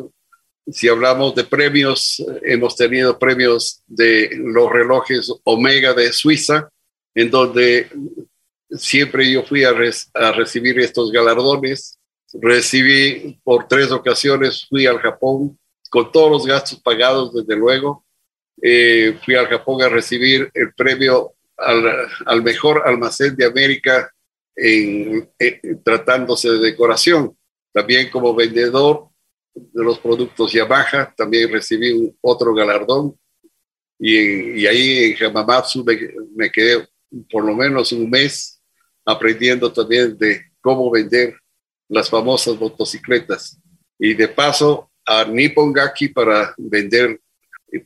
[0.71, 6.69] si hablamos de premios, hemos tenido premios de los relojes Omega de Suiza,
[7.15, 7.91] en donde
[8.71, 9.73] siempre yo fui a,
[10.33, 11.99] recibir estos galardones.
[12.35, 15.59] Recibí por tres ocasiones, fui al Japón
[15.91, 18.05] con todos los gastos pagados, desde luego.
[18.61, 24.13] Eh, fui al Japón a recibir el premio al, mejor almacén de América
[24.55, 25.31] en,
[25.85, 27.38] tratándose de decoración.
[27.79, 29.09] También como vendedor
[29.55, 33.17] de los productos Yamaha, también recibí otro galardón.
[34.01, 35.85] Y, ahí en Hamamatsu
[36.35, 36.89] me, quedé
[37.31, 38.61] por lo menos un mes
[39.05, 41.37] aprendiendo también de cómo vender
[41.89, 43.61] las famosas motocicletas.
[43.97, 47.21] Y de paso a Nippon Gaki para vender,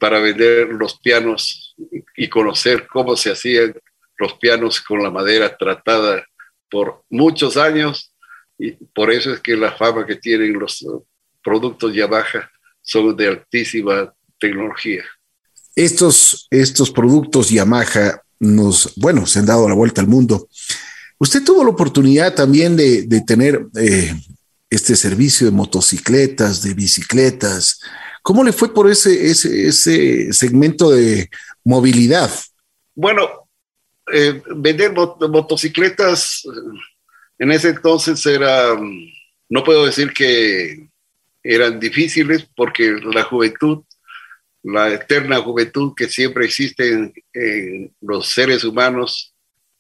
[0.01, 1.77] para vender los pianos
[2.17, 3.75] y conocer cómo se hacían
[4.17, 6.27] los pianos con la madera tratada
[6.71, 8.12] por muchos años
[8.63, 10.87] y por eso es que la fama que tienen los
[11.43, 15.03] productos Yamaha son de altísima tecnología.
[15.75, 20.49] Estos, estos productos Yamaha nos, bueno, se han dado la vuelta al mundo.
[21.19, 24.15] Usted tuvo la oportunidad también de, de tener eh,
[24.71, 27.81] este servicio de motocicletas, de bicicletas.
[28.23, 31.29] ¿Cómo le fue por ese, ese, ese segmento de
[31.65, 32.31] movilidad?
[32.95, 33.49] Bueno,
[34.13, 36.43] eh, vender motocicletas
[37.39, 38.75] en ese entonces era,
[39.49, 40.89] no puedo decir que
[41.43, 43.85] eran difíciles porque la juventud,
[44.63, 49.35] la eterna juventud que siempre existe en, los seres humanos,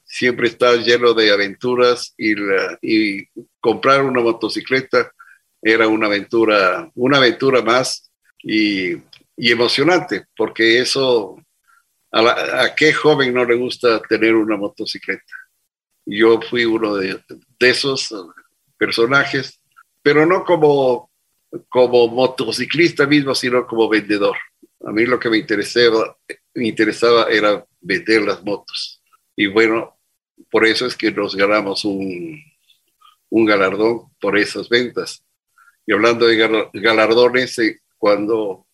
[0.05, 2.35] siempre está lleno de aventuras y,
[2.83, 3.29] y
[3.61, 5.12] comprar una motocicleta
[5.62, 8.11] era una aventura, una aventura más
[8.43, 8.95] y,
[9.37, 11.37] y emocionante, porque eso,
[12.11, 15.23] a, a, qué joven no le gusta tener una motocicleta?
[16.05, 17.21] Yo fui uno de,
[17.61, 18.15] esos
[18.77, 19.61] personajes,
[20.03, 21.11] pero no como,
[21.69, 24.37] como motociclista mismo, sino como vendedor.
[24.85, 26.17] A mí lo que me interesaba,
[26.55, 29.01] me interesaba era vender las motos.
[29.37, 29.97] Y bueno,
[30.51, 32.43] por eso es que nos ganamos un,
[33.31, 35.25] un galardón por esas ventas.
[35.87, 38.67] Y hablando de galardones, eh, cuando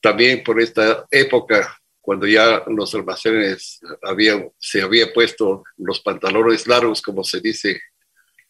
[0.00, 1.79] también por esta época
[2.10, 7.80] cuando ya los almacenes habían, se había puesto los pantalones largos, como se dice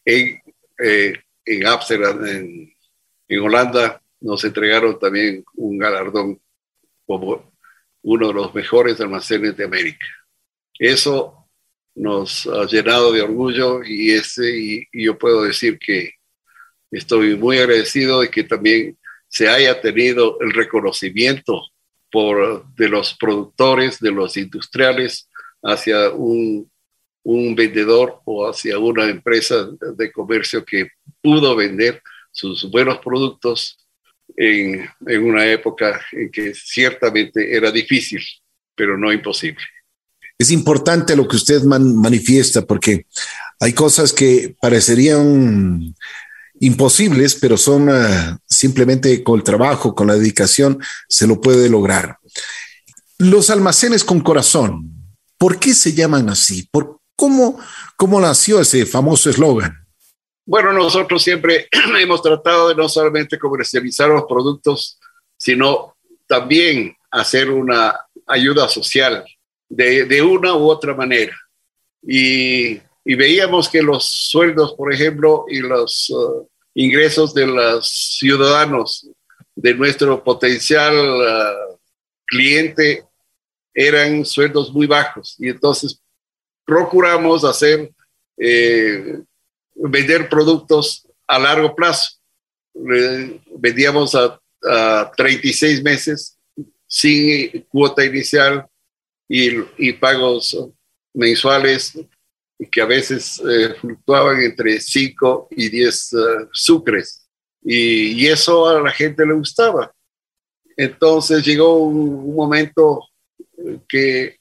[0.03, 0.41] en,
[0.83, 1.13] eh,
[1.45, 2.73] en Amsterdam, en,
[3.29, 6.41] en Holanda, nos entregaron también un galardón
[7.05, 7.53] como
[8.01, 10.07] uno de los mejores almacenes de América.
[10.79, 11.47] Eso
[11.95, 16.15] nos ha llenado de orgullo y, ese, y, y, yo puedo decir que
[16.91, 21.61] estoy muy agradecido de que también se haya tenido el reconocimiento
[22.11, 25.29] por, de los productores, de los industriales,
[25.63, 26.71] hacia un,
[27.23, 30.89] un vendedor o hacia una empresa de comercio que
[31.23, 32.03] pudo vender
[32.33, 33.77] sus buenos productos
[34.37, 38.23] en, en, una época en que ciertamente era difícil,
[38.75, 39.63] pero no imposible.
[40.39, 43.07] Es importante lo que usted manifiesta porque
[43.59, 45.95] hay cosas que parecerían
[46.61, 52.19] imposibles, pero son uh, simplemente con el trabajo, con la dedicación, se lo puede lograr.
[53.19, 54.91] Los almacenes con corazón,
[55.39, 56.69] ¿por qué se llaman así?
[56.71, 57.59] ¿Por cómo,
[57.97, 59.75] cómo nació ese famoso eslogan?
[60.45, 61.67] Bueno, nosotros siempre
[61.99, 64.99] hemos tratado de no solamente comercializar los productos,
[65.37, 65.97] sino
[66.27, 69.25] también hacer una ayuda social
[69.69, 71.37] de, una u otra manera.
[72.03, 79.09] y, veíamos que los sueldos, por ejemplo, y los uh, ingresos de los ciudadanos
[79.55, 81.79] de nuestro potencial uh,
[82.27, 83.05] cliente
[83.75, 86.01] eran sueldos muy bajos y entonces
[86.65, 87.91] procuramos hacer,
[88.39, 89.21] eh,
[89.75, 92.19] vender productos a largo plazo.
[92.75, 96.39] vendíamos a, a 36 meses
[96.87, 98.67] sin cuota inicial
[99.29, 100.57] y, pagos
[101.15, 101.97] mensuales
[102.69, 106.17] que a veces eh, fluctuaban entre 5 y 10 eh,
[106.53, 107.27] sucres.
[107.63, 109.93] Y, eso a la gente le gustaba.
[110.77, 113.07] Entonces llegó un, momento
[113.89, 114.37] que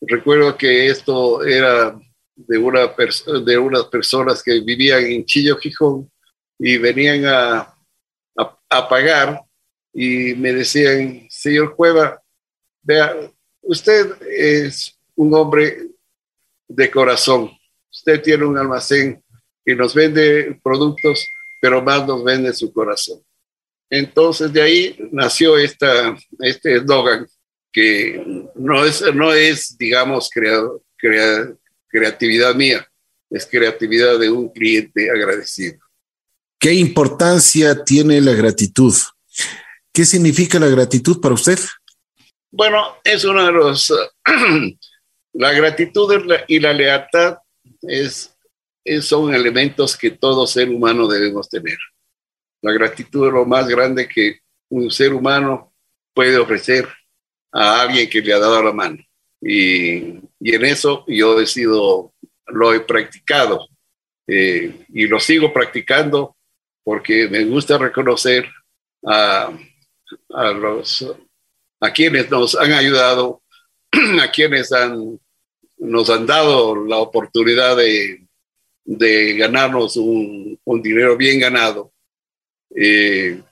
[0.00, 1.98] recuerdo que esto era
[2.36, 2.92] de, una
[3.44, 6.10] de unas personas que vivían en Chillo, Gijón,
[6.58, 7.74] y venían a,
[8.38, 9.40] a, a pagar
[9.92, 12.22] y me decían, señor Cueva,
[12.82, 13.16] vea,
[13.62, 15.88] usted es un hombre
[16.68, 17.50] de corazón.
[17.90, 19.22] Usted tiene un almacén
[19.64, 21.26] que nos vende productos,
[21.60, 23.20] pero más nos vende su corazón.
[23.90, 27.26] Entonces de ahí nació esta, este eslogan
[27.72, 30.30] que no es, no es digamos,
[31.88, 32.86] creatividad mía,
[33.30, 35.78] es creatividad de un cliente agradecido.
[36.58, 38.94] ¿Qué importancia tiene la gratitud?
[39.92, 41.58] ¿Qué significa la gratitud para usted?
[42.50, 43.92] Bueno, es uno de los...
[45.38, 46.12] la gratitud
[46.48, 47.38] y la lealtad
[49.00, 51.78] son elementos que todo ser humano debemos tener.
[52.62, 55.72] La gratitud es lo más grande que un ser humano
[56.14, 56.88] puede ofrecer
[57.52, 58.98] a alguien que le ha dado la mano.
[59.40, 62.14] Y, en eso yo he sido,
[62.46, 63.68] lo he practicado
[64.26, 66.36] eh, y lo sigo practicando
[66.84, 68.48] porque me gusta reconocer
[69.04, 69.52] a
[70.52, 71.04] los
[71.80, 73.42] a quienes nos han ayudado,
[74.22, 75.20] a quienes han,
[75.78, 78.22] nos han dado la oportunidad de,
[79.36, 81.92] ganarnos un, dinero bien ganado.
[82.74, 83.42] Eh,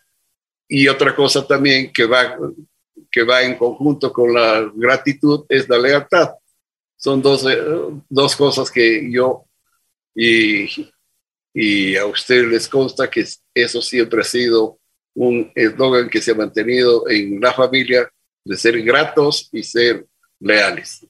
[0.68, 2.36] y otra cosa también que va,
[3.10, 6.34] que va en conjunto con la gratitud es la lealtad.
[6.96, 7.58] Son dos, eh,
[8.08, 9.44] dos cosas que yo
[10.14, 10.66] y,
[11.52, 14.78] y a ustedes les consta que eso siempre ha sido
[15.14, 18.10] un eslogan que se ha mantenido en la familia
[18.44, 20.06] de ser gratos y ser
[20.40, 21.06] leales.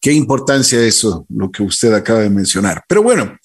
[0.00, 2.84] Qué importancia eso, lo que usted acaba de mencionar.
[2.88, 3.36] Pero bueno,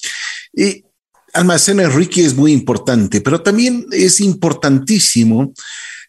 [0.54, 0.86] y
[1.34, 5.52] Almacenes Ricky es muy importante, pero también es importantísimo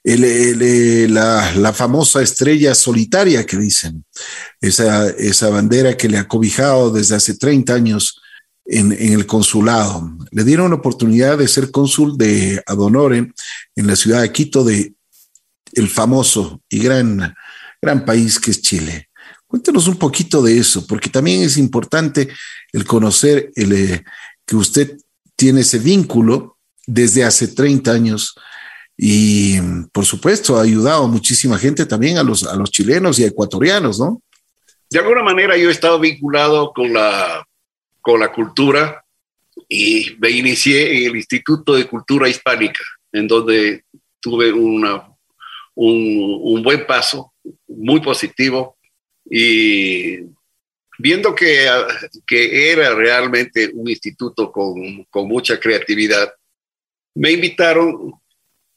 [0.05, 4.05] la, famosa estrella solitaria que dicen,
[4.61, 8.20] esa, esa bandera que le ha cobijado desde hace 30 años
[8.66, 10.16] en, el consulado.
[10.30, 13.32] Le dieron la oportunidad de ser cónsul de Adonore
[13.76, 14.95] en la ciudad de Quito de
[15.72, 17.34] el famoso y gran,
[17.80, 19.09] gran país que es Chile.
[19.55, 22.28] Cuéntenos un poquito de eso, porque también es importante
[22.72, 24.05] el conocer el, eh,
[24.44, 24.96] que usted
[25.36, 28.34] tiene ese vínculo desde hace 30 años
[28.96, 29.61] y,
[29.92, 34.00] por supuesto, ha ayudado a muchísima gente también, a los, a los chilenos y ecuatorianos,
[34.00, 34.20] ¿no?
[34.90, 37.46] De alguna manera yo he estado vinculado con la,
[38.00, 39.05] con la cultura
[39.68, 42.82] y me inicié en el Instituto de Cultura Hispánica,
[43.12, 43.84] en donde
[44.20, 45.14] tuve una
[45.76, 47.32] un, buen paso,
[47.68, 48.76] muy positivo,
[49.24, 50.20] y
[50.98, 51.68] viendo que,
[52.26, 56.32] que era realmente un instituto con, con, mucha creatividad,
[57.14, 58.14] me invitaron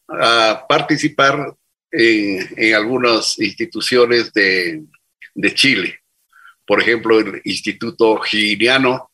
[0.07, 1.53] a participar
[1.91, 4.83] en, en algunas instituciones de,
[5.33, 5.99] de, Chile.
[6.65, 9.11] Por ejemplo, el Instituto Giniano,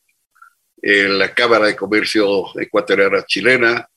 [0.81, 3.87] la Cámara de Comercio Ecuatoriana Chilena,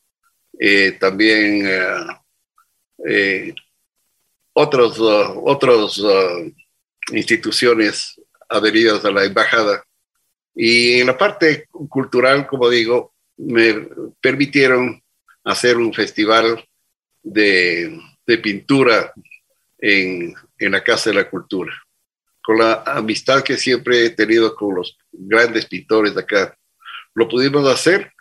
[0.59, 2.07] eh, también eh,
[3.07, 3.55] eh,
[4.55, 6.53] otros, otros uh,
[7.13, 9.83] instituciones adheridas a la embajada.
[10.55, 13.89] Y en la parte cultural, como digo, me
[14.21, 15.03] permitieron
[15.45, 16.65] hacer un festival
[17.23, 19.13] de, de pintura
[19.79, 21.73] en, en, la Casa de la Cultura.
[22.43, 26.57] Con la amistad que siempre he tenido con los grandes pintores de acá,
[27.15, 28.13] lo pudimos hacer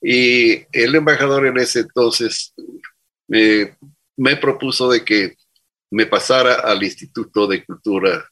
[0.00, 2.54] y el embajador en ese entonces
[3.28, 3.76] me,
[4.16, 5.36] me propuso de que
[5.90, 8.28] me pasara al Instituto de Cultura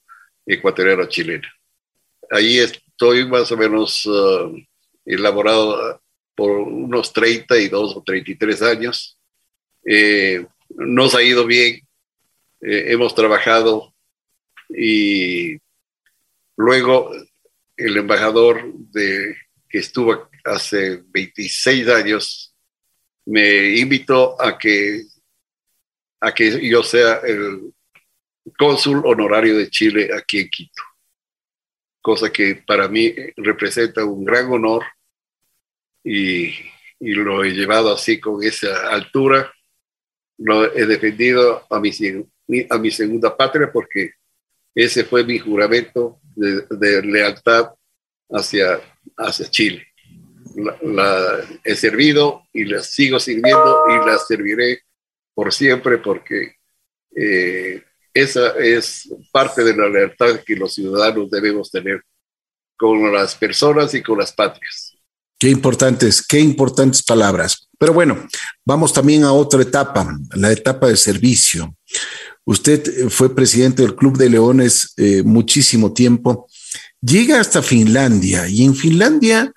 [0.46, 1.48] Ecuatoriano Chilena.
[2.30, 4.54] Ahí estoy más o menos uh,
[5.04, 6.00] elaborado
[6.34, 9.18] por unos 32 o 33 años.
[9.84, 11.80] Eh, nos ha ido bien,
[12.60, 13.92] eh, hemos trabajado
[14.68, 15.56] y
[16.56, 17.10] luego
[17.76, 19.34] el embajador de,
[19.68, 22.54] que estuvo hace 26 años
[23.24, 25.04] me invitó a que
[26.20, 27.72] a que yo sea el
[28.58, 30.82] cónsul honorario de Chile aquí en Quito.
[32.00, 34.84] cosa que para mí representa un gran honor
[36.02, 36.54] y,
[37.00, 39.52] y lo he llevado así con esa altura.
[40.38, 41.90] Lo he defendido a mi,
[42.70, 44.14] a mi segunda patria porque
[44.74, 47.74] ese fue mi juramento de, lealtad
[48.30, 48.80] hacia,
[49.16, 49.86] hacia Chile.
[50.82, 54.82] La, he servido y la sigo sirviendo y la serviré
[55.38, 56.56] por siempre porque
[57.14, 57.80] eh,
[58.12, 62.02] esa es parte de la lealtad que los ciudadanos debemos tener
[62.76, 64.96] con las personas y con las patrias.
[65.38, 67.68] Qué importantes, qué importantes palabras.
[67.78, 68.26] Pero bueno,
[68.64, 71.72] vamos también a otra etapa, la etapa de servicio.
[72.44, 76.48] Usted fue presidente del Club de Leones eh, muchísimo tiempo,
[77.00, 79.52] llega hasta Finlandia y en Finlandia,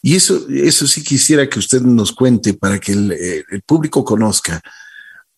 [0.00, 4.02] y eso, eso sí quisiera que usted nos cuente para que el, eh, el público
[4.02, 4.62] conozca,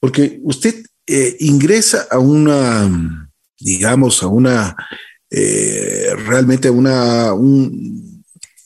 [0.00, 4.76] porque usted eh, ingresa a una, digamos, a una,
[5.30, 8.24] eh, realmente a una, un,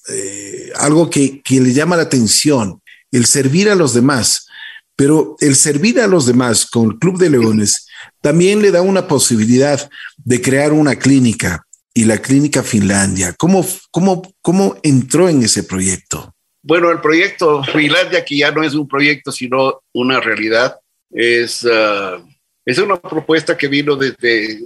[0.08, 2.80] eh, algo que, que le llama la atención,
[3.10, 4.46] el servir a los demás.
[4.94, 7.86] Pero el servir a los demás con el Club de Leones
[8.20, 13.34] también le da una posibilidad de crear una clínica y la clínica Finlandia.
[13.38, 16.34] ¿Cómo, cómo, cómo entró en ese proyecto?
[16.62, 20.76] Bueno, el proyecto Finlandia, que ya no es un proyecto, sino una realidad,
[21.12, 22.24] es, uh,
[22.64, 24.60] es una propuesta que vino desde,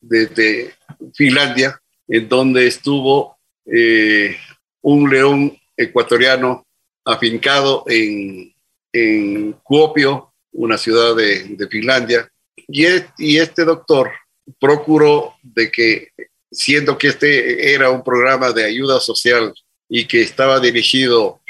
[0.00, 0.74] desde
[1.14, 4.36] Finlandia, en donde estuvo eh,
[4.82, 6.66] un león ecuatoriano
[7.04, 8.52] afincado en,
[8.92, 12.28] en Kuopio, una ciudad de, de Finlandia,
[12.68, 12.84] y,
[13.18, 14.10] y, este doctor
[14.58, 16.08] procuró de que,
[16.50, 19.54] siendo que este era un programa de ayuda social
[19.88, 21.40] y que estaba dirigido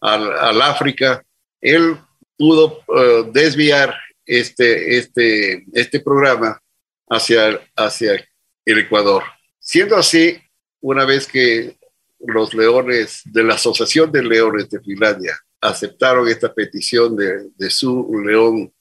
[0.00, 1.24] al, al África,
[1.60, 1.96] él
[2.38, 6.60] pudo uh, desviar este, este, este programa
[7.08, 8.24] hacia, hacia
[8.64, 9.24] el Ecuador.
[9.58, 10.38] Siendo así,
[10.80, 11.76] una vez que
[12.20, 18.72] los leones de la Asociación de Leones de Finlandia aceptaron esta petición de, su león,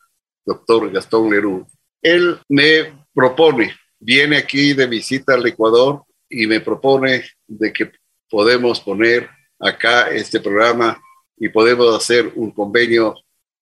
[0.45, 1.65] doctor Gastón Leroux,
[2.01, 7.91] él me propone, viene aquí de visita al Ecuador y me propone de que
[8.29, 9.29] podemos poner
[9.59, 11.01] acá este programa
[11.37, 13.15] y podemos hacer un convenio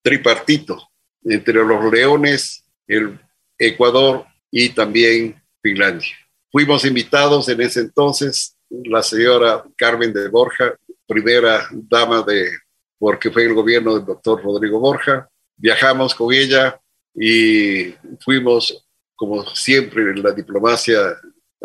[0.05, 0.87] tripartito
[1.23, 3.19] entre los leones, el
[3.57, 6.15] Ecuador y también Finlandia.
[6.51, 10.77] Fuimos invitados en ese entonces la señora Carmen de Borja,
[11.07, 12.51] primera dama de,
[12.99, 15.27] porque fue el gobierno del doctor Rodrigo Borja.
[15.57, 16.79] Viajamos con ella
[17.15, 21.17] y fuimos, como siempre en la diplomacia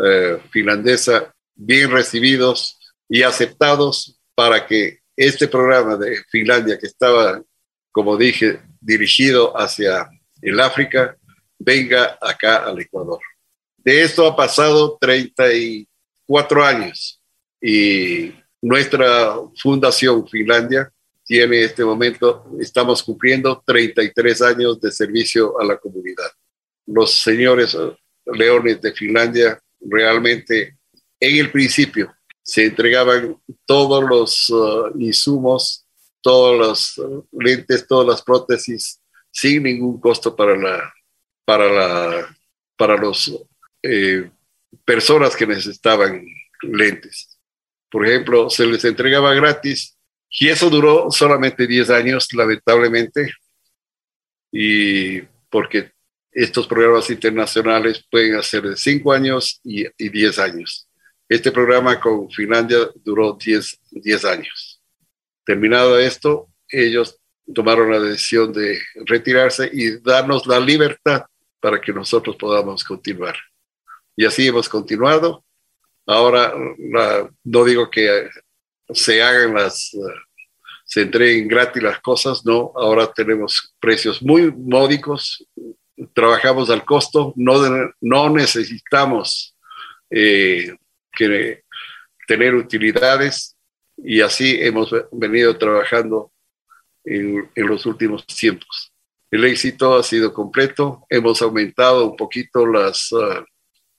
[0.03, 7.43] eh, finlandesa, bien recibidos y aceptados para que este programa de Finlandia, que estaba,
[7.93, 10.09] como dije, dirigido hacia
[10.41, 11.17] el África
[11.59, 13.21] venga acá al Ecuador.
[13.77, 17.21] De esto ha pasado 34 años
[17.61, 18.33] y
[18.63, 20.91] nuestra fundación Finlandia
[21.25, 26.31] tiene este momento, estamos cumpliendo 33 años de servicio a la comunidad.
[26.87, 27.77] Los señores
[28.27, 30.77] leones de Finlandia realmente
[31.21, 32.13] en el principio
[32.43, 35.87] se entregaban todos los uh, insumos
[36.21, 39.01] todos los lentes, todas las prótesis
[39.31, 40.93] sin ningún costo para la
[41.45, 42.37] para la
[42.77, 43.33] para los
[43.83, 44.31] eh,
[44.85, 46.25] personas que necesitaban
[46.63, 47.39] lentes.
[47.91, 49.97] Por ejemplo, se les entregaba gratis
[50.31, 53.33] y eso duró solamente 10 años, lamentablemente,
[54.53, 55.91] y porque
[56.31, 60.89] estos programas internacionales pueden hacer de 5 años y, y 10 años.
[61.29, 64.70] Este programa con Finlandia duró 10, 10 años.
[65.51, 67.19] Terminado esto, ellos
[67.53, 71.25] tomaron la decisión de retirarse y darnos la libertad
[71.59, 73.35] para que nosotros podamos continuar.
[74.15, 75.45] Y así hemos continuado.
[76.07, 76.55] Ahora,
[77.43, 78.31] no digo que
[78.91, 79.91] se hagan las,
[80.85, 85.45] se entreguen gratis las cosas, no, ahora tenemos precios muy módicos,
[86.15, 89.57] trabajamos al costo, no, no necesitamos
[90.11, 90.77] eh,
[91.11, 91.65] que
[92.29, 93.57] tener utilidades,
[94.05, 96.33] y así hemos venido trabajando
[97.05, 98.93] en, en, los últimos tiempos.
[99.31, 103.45] El éxito ha sido completo, hemos aumentado un poquito las, uh,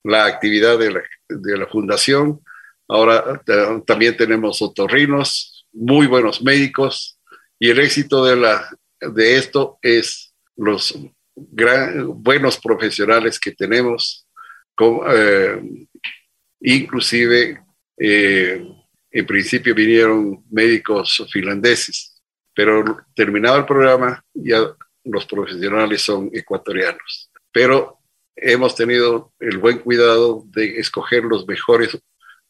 [0.03, 2.41] la actividad de la, de la fundación,
[2.87, 3.41] ahora
[3.85, 7.17] también tenemos otorrinos, muy buenos médicos,
[7.57, 10.97] y el éxito de, la, de esto es los
[11.35, 14.27] gran, buenos profesionales que tenemos,
[14.75, 15.87] con, eh,
[16.59, 17.63] inclusive
[17.97, 18.67] eh,
[19.11, 22.21] en principio vinieron médicos finlandeses,
[22.53, 27.29] pero terminado el programa ya los profesionales son ecuatorianos.
[27.51, 27.99] Pero
[28.35, 31.97] hemos tenido el buen cuidado de escoger los mejores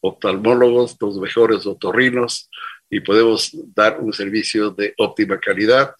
[0.00, 2.48] oftalmólogos, los mejores otorrinos
[2.90, 5.94] y podemos dar un servicio de óptima calidad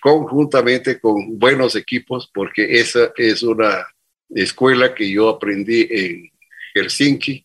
[0.00, 3.86] conjuntamente con buenos equipos, porque esa es una
[4.30, 6.30] escuela que yo aprendí en
[6.74, 7.44] Helsinki,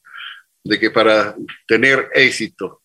[0.66, 1.36] de que para
[1.68, 2.82] tener éxito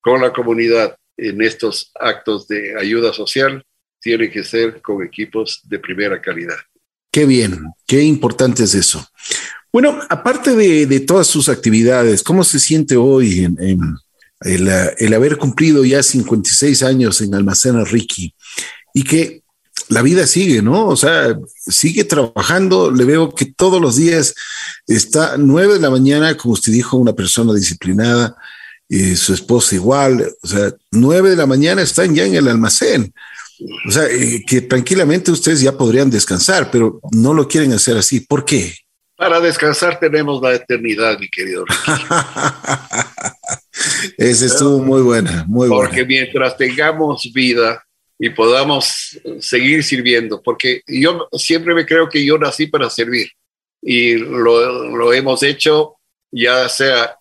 [0.00, 3.62] con la comunidad en estos actos de ayuda social,
[4.00, 6.56] tiene que ser con equipos de primera calidad.
[7.12, 9.04] Qué bien, qué importante es eso.
[9.72, 13.96] Bueno, aparte de, todas sus actividades, ¿cómo se siente hoy en,
[14.40, 18.32] el, haber cumplido ya 56 años en Almacena Ricky
[18.94, 19.42] y que
[19.88, 20.86] la vida sigue, ¿no?
[20.86, 22.90] O sea, sigue trabajando.
[22.90, 24.34] Le veo que todos los días
[24.86, 28.36] está nueve de la mañana, como usted dijo, una persona disciplinada,
[28.88, 30.26] y su esposa igual.
[30.42, 33.12] O sea, nueve de la mañana están ya en el almacén.
[33.86, 38.20] O sea, eh, que tranquilamente ustedes ya podrían descansar, pero no lo quieren hacer así.
[38.20, 38.74] ¿Por qué?
[39.16, 41.64] Para descansar tenemos la eternidad, mi querido
[44.16, 45.88] Ese estuvo muy buena, muy buena.
[45.88, 47.84] Porque mientras tengamos vida
[48.18, 53.30] y podamos seguir sirviendo, porque yo siempre me creo que yo nací para servir
[53.80, 55.98] y lo, lo hemos hecho
[56.30, 57.16] ya sea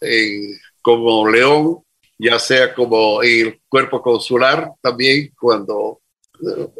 [0.82, 1.80] como León,
[2.18, 6.02] ya sea como el cuerpo consular también, cuando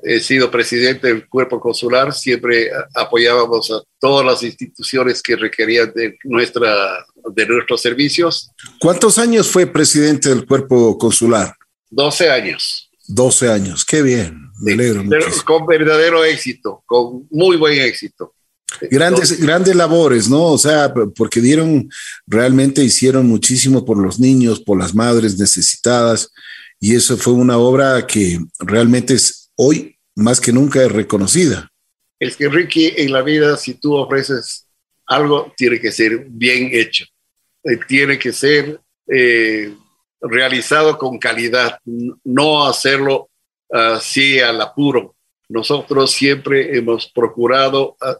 [0.04, 6.18] he sido presidente del cuerpo consular, siempre apoyábamos a todas las instituciones que requerían de,
[6.24, 8.52] nuestra, de nuestros servicios.
[8.80, 11.56] ¿Cuántos años fue presidente del cuerpo consular?
[11.90, 12.87] 12 años.
[13.08, 15.04] 12 años, qué bien, me alegro.
[15.46, 18.34] con verdadero éxito, con muy buen éxito.
[18.92, 20.44] Grandes, grandes labores, ¿no?
[20.44, 21.90] O sea, porque dieron,
[22.28, 26.32] realmente hicieron muchísimo por los niños, por las madres necesitadas,
[26.80, 31.72] y eso fue una obra que realmente es hoy más que nunca es reconocida.
[32.20, 34.68] Es que Ricky, en la vida, si tú ofreces
[35.06, 37.06] algo, tiene que ser bien hecho.
[37.64, 39.74] Eh, tiene que ser eh,
[40.22, 41.80] realizado con calidad,
[42.24, 43.30] no hacerlo
[43.70, 45.16] así al apuro.
[45.50, 48.18] Nosotros siempre hemos procurado ah,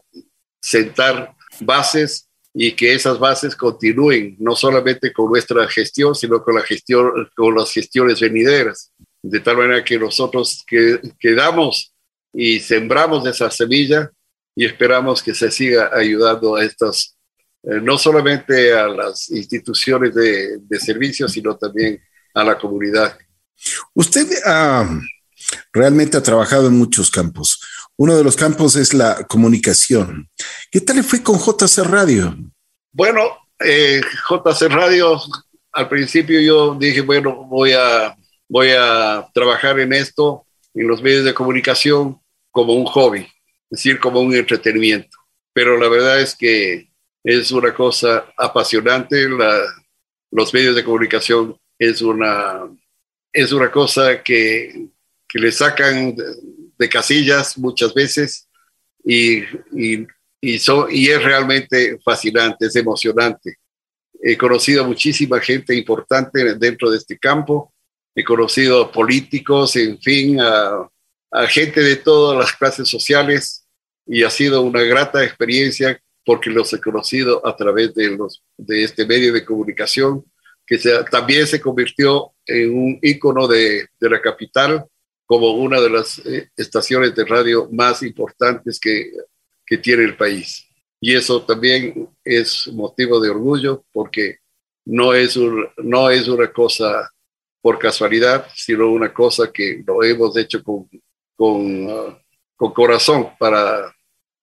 [0.60, 6.54] sentar bases y que esas bases continúen, no solamente con nuestra gestión, sino con
[7.54, 8.92] las gestiones venideras
[9.22, 11.94] de tal manera que nosotros que, quedamos
[12.32, 14.10] y sembramos esa semilla
[14.54, 17.16] y esperamos que se siga ayudando a estas,
[17.62, 22.00] eh, no solamente a las instituciones de, de servicio, sino también
[22.34, 23.16] a la comunidad.
[23.94, 24.26] Usted
[25.72, 27.60] realmente ha trabajado en muchos campos.
[27.96, 30.28] Uno de los campos es la comunicación.
[30.70, 32.36] ¿Qué tal le fue con JC Radio?
[32.92, 33.22] Bueno,
[33.58, 34.00] eh,
[34.30, 35.20] JC Radio,
[35.72, 38.16] al principio yo dije, bueno, voy a
[38.48, 42.18] voy a trabajar en esto, en los medios de comunicación,
[42.50, 43.28] como un hobby, es
[43.70, 45.16] decir, como un entretenimiento.
[45.52, 46.87] Pero la verdad es que
[47.36, 49.28] es una cosa apasionante,
[50.30, 52.62] los medios de comunicación es una,
[53.32, 54.88] es una cosa que,
[55.28, 56.14] que le sacan
[56.78, 58.48] de, casillas muchas veces
[59.04, 59.38] y,
[59.72, 60.06] y,
[60.40, 60.58] y,
[60.90, 63.56] y es realmente fascinante, es emocionante.
[64.22, 67.72] He conocido a muchísima gente importante dentro de este campo
[68.18, 70.90] he conocido políticos, en fin, a,
[71.48, 73.64] gente de todas las clases sociales
[74.06, 78.84] y ha sido una grata experiencia porque los he conocido a través de, los, de
[78.84, 80.22] este medio de comunicación
[80.66, 80.78] que
[81.10, 84.84] también se convirtió en un ícono de, de, la capital
[85.24, 89.10] como una de las eh, estaciones de radio más importantes que,
[89.64, 90.66] que tiene el país.
[91.00, 94.40] Y eso también es motivo de orgullo porque
[94.84, 97.10] no es, un, no es una cosa
[97.62, 100.90] por casualidad, sino una cosa que lo hemos hecho con,
[101.34, 102.18] con, uh,
[102.54, 103.96] con corazón para,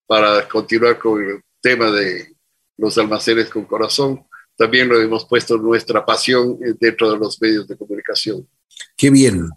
[0.08, 2.28] para continuar con tema de
[2.78, 4.24] los almacenes con corazón.
[4.56, 8.48] También lo hemos puesto nuestra pasión dentro de los medios de comunicación.
[8.96, 9.50] Qué bien.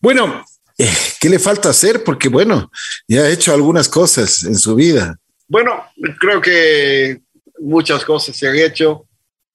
[0.00, 0.44] Bueno,
[0.76, 0.90] eh,
[1.20, 2.02] ¿qué le falta hacer?
[2.02, 2.68] Porque bueno,
[3.06, 5.20] ya ha hecho algunas cosas en su vida.
[5.46, 5.84] Bueno,
[6.18, 7.20] creo que
[7.60, 9.06] muchas cosas se han hecho.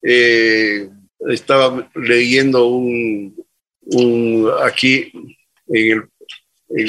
[0.02, 0.88] Eh,
[1.28, 3.36] estaba leyendo un,
[4.62, 5.12] aquí
[5.68, 6.10] en,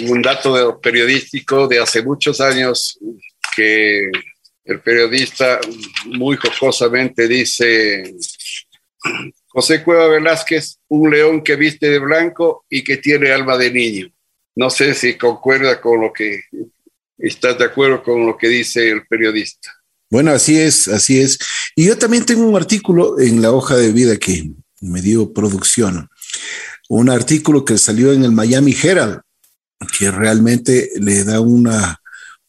[0.10, 2.98] un dato periodístico de hace muchos años
[3.54, 4.10] que
[4.66, 5.60] el periodista
[6.06, 8.16] muy jocosamente dice,
[9.48, 14.08] José Cueva Velázquez, un león que viste de blanco y que tiene alma de niño.
[14.56, 16.42] No sé si concuerda con lo que,
[17.18, 19.74] estás de acuerdo con lo que dice el periodista.
[20.10, 21.40] Bueno, así es, así es.
[21.76, 24.52] Y yo también tengo un artículo en la hoja de vida que
[24.82, 26.10] me dio producción,
[26.90, 29.22] un artículo que salió en el Miami Herald,
[29.98, 32.00] que realmente le da una,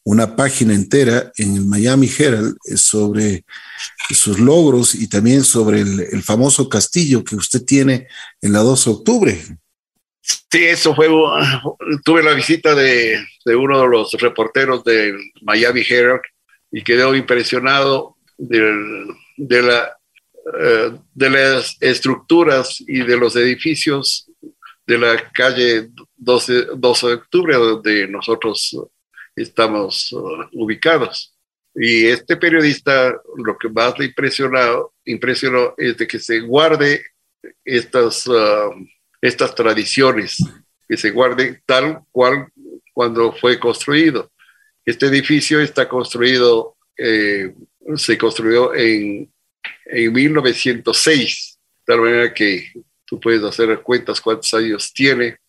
[0.05, 3.43] una página entera en el Miami Herald sobre
[4.09, 8.07] sus logros y también sobre el, famoso castillo que usted tiene
[8.39, 9.41] en la 12 de octubre.
[10.21, 11.07] Sí, eso fue,
[12.03, 16.21] tuve la visita de, uno de los reporteros del Miami Herald
[16.71, 19.01] y quedó impresionado de,
[19.37, 19.97] la,
[20.59, 24.29] eh, de las estructuras y de los edificios
[24.85, 28.75] de la calle 12, 12 de octubre, donde nosotros
[29.35, 31.35] estamos uh, ubicados.
[31.73, 37.03] Y este periodista lo que más le impresionó, impresionó es de que se guarde
[37.63, 38.71] estas, uh,
[39.21, 40.37] estas tradiciones,
[40.87, 42.47] que se guarde tal cual
[42.93, 44.31] cuando fue construido.
[44.85, 47.53] Este edificio está construido, eh,
[47.95, 49.29] se construyó en,
[49.85, 52.71] en 1906, de tal manera que
[53.03, 55.39] tú puedes hacer cuentas cuántos años tiene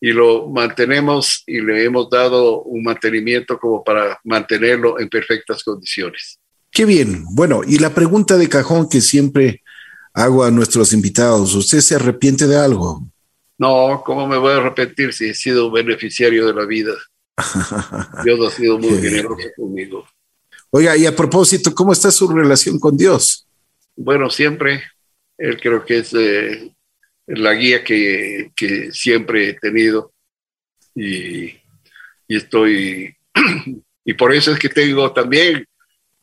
[0.00, 6.38] y lo mantenemos y le hemos dado un mantenimiento como para mantenerlo en perfectas condiciones.
[6.70, 7.24] Qué bien.
[7.30, 9.62] Bueno, y la pregunta de cajón que siempre
[10.12, 13.02] hago a nuestros invitados, ¿usted se arrepiente de algo?
[13.58, 16.92] No, ¿cómo me voy a arrepentir si he sido beneficiario de la vida?
[18.24, 20.06] Dios ha sido muy generoso conmigo.
[20.70, 23.46] Oiga, y a propósito, ¿cómo está su relación con Dios?
[23.96, 24.82] Bueno, siempre.
[25.36, 26.72] Él creo que es eh,
[27.28, 28.50] la guía que,
[28.92, 30.12] siempre he tenido
[30.94, 31.54] y,
[32.26, 33.16] estoy,
[34.04, 35.64] y por eso es que tengo también,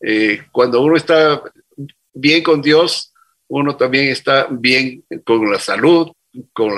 [0.02, 1.42] eh, cuando uno está
[2.14, 3.14] bien con Dios,
[3.48, 6.12] uno también está bien con la salud,
[6.52, 6.74] con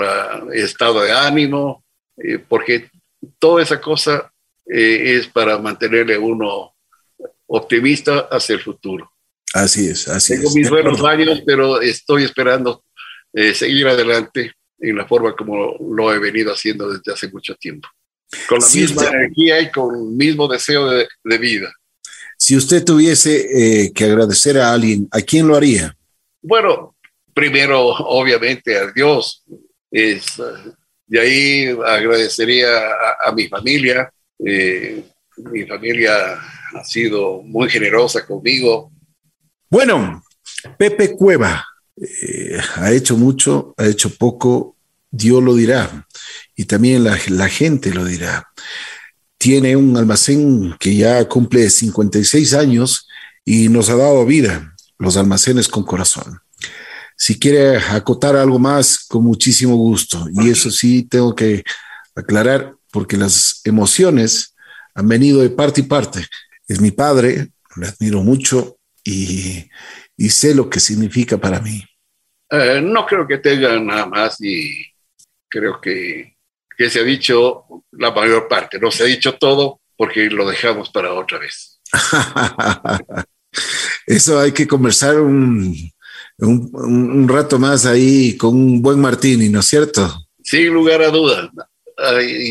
[0.52, 1.84] el estado de ánimo,
[2.16, 2.90] eh, porque
[3.38, 4.30] toda esa cosa
[4.66, 6.74] eh, es para mantenerle uno
[7.46, 9.10] optimista hacia el futuro.
[9.54, 12.84] Así es, así Tengo mis buenos años, pero estoy esperando
[13.32, 17.88] eh, seguir adelante en la forma como lo he venido haciendo desde hace mucho tiempo.
[18.48, 21.72] Con la misma energía y con el mismo deseo de, vida.
[22.36, 25.96] Si usted tuviese eh, que agradecer a alguien, ¿a quién lo haría?
[26.42, 26.94] Bueno,
[27.34, 29.42] primero, obviamente, a Dios.
[29.90, 30.40] Es,
[31.06, 32.68] de ahí agradecería
[33.24, 34.12] a, mi familia.
[34.44, 35.02] Eh,
[35.36, 36.34] mi familia
[36.74, 38.92] ha sido muy generosa conmigo.
[39.70, 40.22] Bueno,
[40.76, 41.64] Pepe Cueva,
[42.00, 44.76] eh, ha hecho mucho, ha hecho poco,
[45.10, 46.06] Dios lo dirá
[46.54, 48.48] y también la, la, gente lo dirá.
[49.38, 53.06] Tiene un almacén que ya cumple 56 años
[53.44, 56.40] y nos ha dado vida, los almacenes con corazón.
[57.16, 60.26] Si quiere acotar algo más, con muchísimo gusto.
[60.32, 61.64] Y eso sí tengo que
[62.14, 64.54] aclarar porque las emociones
[64.94, 66.26] han venido de parte y parte.
[66.68, 69.68] Es mi padre, le admiro mucho y,
[70.18, 71.82] y sé lo que significa para mí.
[72.50, 74.84] Eh, no creo que tenga nada más y
[75.48, 76.36] creo que,
[76.76, 78.78] que, se ha dicho la mayor parte.
[78.78, 81.80] No se ha dicho todo porque lo dejamos para otra vez.
[84.06, 85.74] Eso hay que conversar un,
[86.38, 90.10] un, un, rato más ahí con un buen Martini, ¿no es cierto?
[90.42, 91.48] Sin lugar a dudas.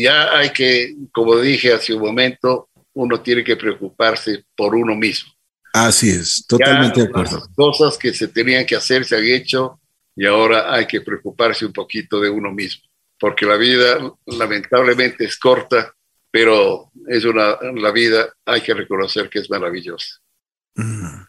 [0.00, 5.32] Ya hay que, como dije hace un momento, uno tiene que preocuparse por uno mismo.
[5.72, 7.38] Así es, totalmente de acuerdo.
[7.38, 9.80] Las cosas que se tenían que hacer se han hecho
[10.16, 12.82] y ahora hay que preocuparse un poquito de uno mismo,
[13.20, 15.94] porque la vida lamentablemente es corta,
[16.30, 20.18] pero es una, la vida hay que reconocer que es maravillosa.
[20.74, 21.22] Mm,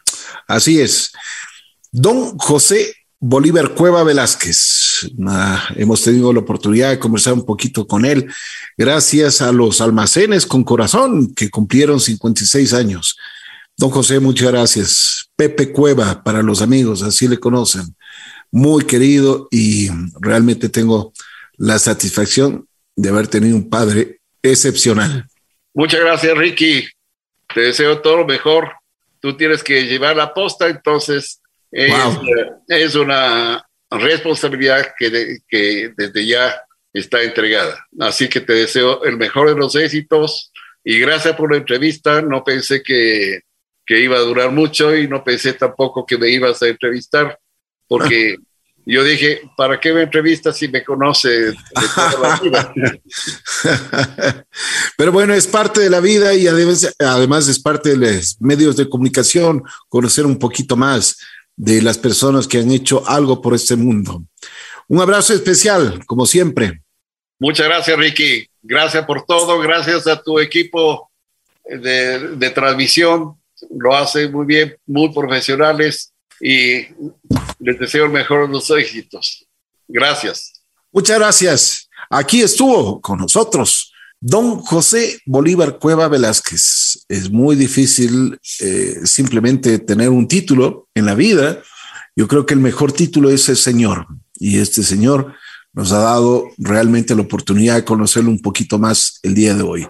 [0.48, 1.12] así es.
[1.92, 5.10] Don José Bolívar Cueva Velázquez.
[5.76, 8.32] hemos tenido la oportunidad de conversar un poquito con él,
[8.78, 13.16] gracias a los almacenes con corazón que cumplieron 56 años.
[13.76, 15.30] Don José, muchas gracias.
[15.36, 17.96] Pepe Cueva, para los amigos, así le conocen
[18.50, 19.88] muy querido y
[20.20, 21.12] realmente tengo
[21.56, 22.66] la satisfacción
[22.96, 25.26] de haber tenido un padre excepcional.
[25.72, 26.88] Muchas gracias, Ricky.
[27.54, 28.72] Te deseo todo lo mejor.
[29.20, 31.40] Tú tienes que llevar la posta, entonces
[31.70, 36.54] es, una responsabilidad que, que desde ya
[36.92, 37.86] está entregada.
[38.00, 40.52] Así que te deseo el mejor de los éxitos
[40.84, 42.22] y gracias por la entrevista.
[42.22, 43.40] No pensé que,
[43.90, 47.36] que iba a durar mucho y no pensé tampoco que me ibas a entrevistar
[47.88, 48.36] porque
[48.86, 51.56] yo dije, ¿para qué me entrevistas si me conoce de
[51.92, 52.72] toda la vida?
[54.96, 58.76] Pero bueno, es parte de la vida y además, además es parte de los medios
[58.76, 61.18] de comunicación, conocer un poquito más
[61.56, 64.22] de las personas que han hecho algo por este mundo.
[64.86, 66.80] Un abrazo especial, como siempre.
[67.40, 68.46] Muchas gracias, Ricky.
[68.62, 69.58] Gracias por todo.
[69.58, 71.10] Gracias a tu equipo
[71.64, 73.39] de, de transmisión.
[73.70, 76.86] Lo hace muy bien, muy profesionales y
[77.58, 79.46] les deseo el mejor de los éxitos.
[79.86, 80.62] Gracias.
[80.92, 81.88] Muchas gracias.
[82.08, 83.90] Aquí estuvo con nosotros
[84.20, 91.14] don José Bolívar Cueva Velázquez, es muy difícil eh, simplemente tener un título en la
[91.14, 91.62] vida.
[92.14, 94.06] Yo creo que el mejor título es el Señor.
[94.34, 95.34] Y este Señor
[95.72, 99.88] nos ha dado realmente la oportunidad de conocerlo un poquito más el día de hoy.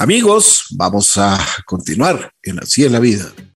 [0.00, 3.30] Amigos, vamos a continuar en Así es la vida.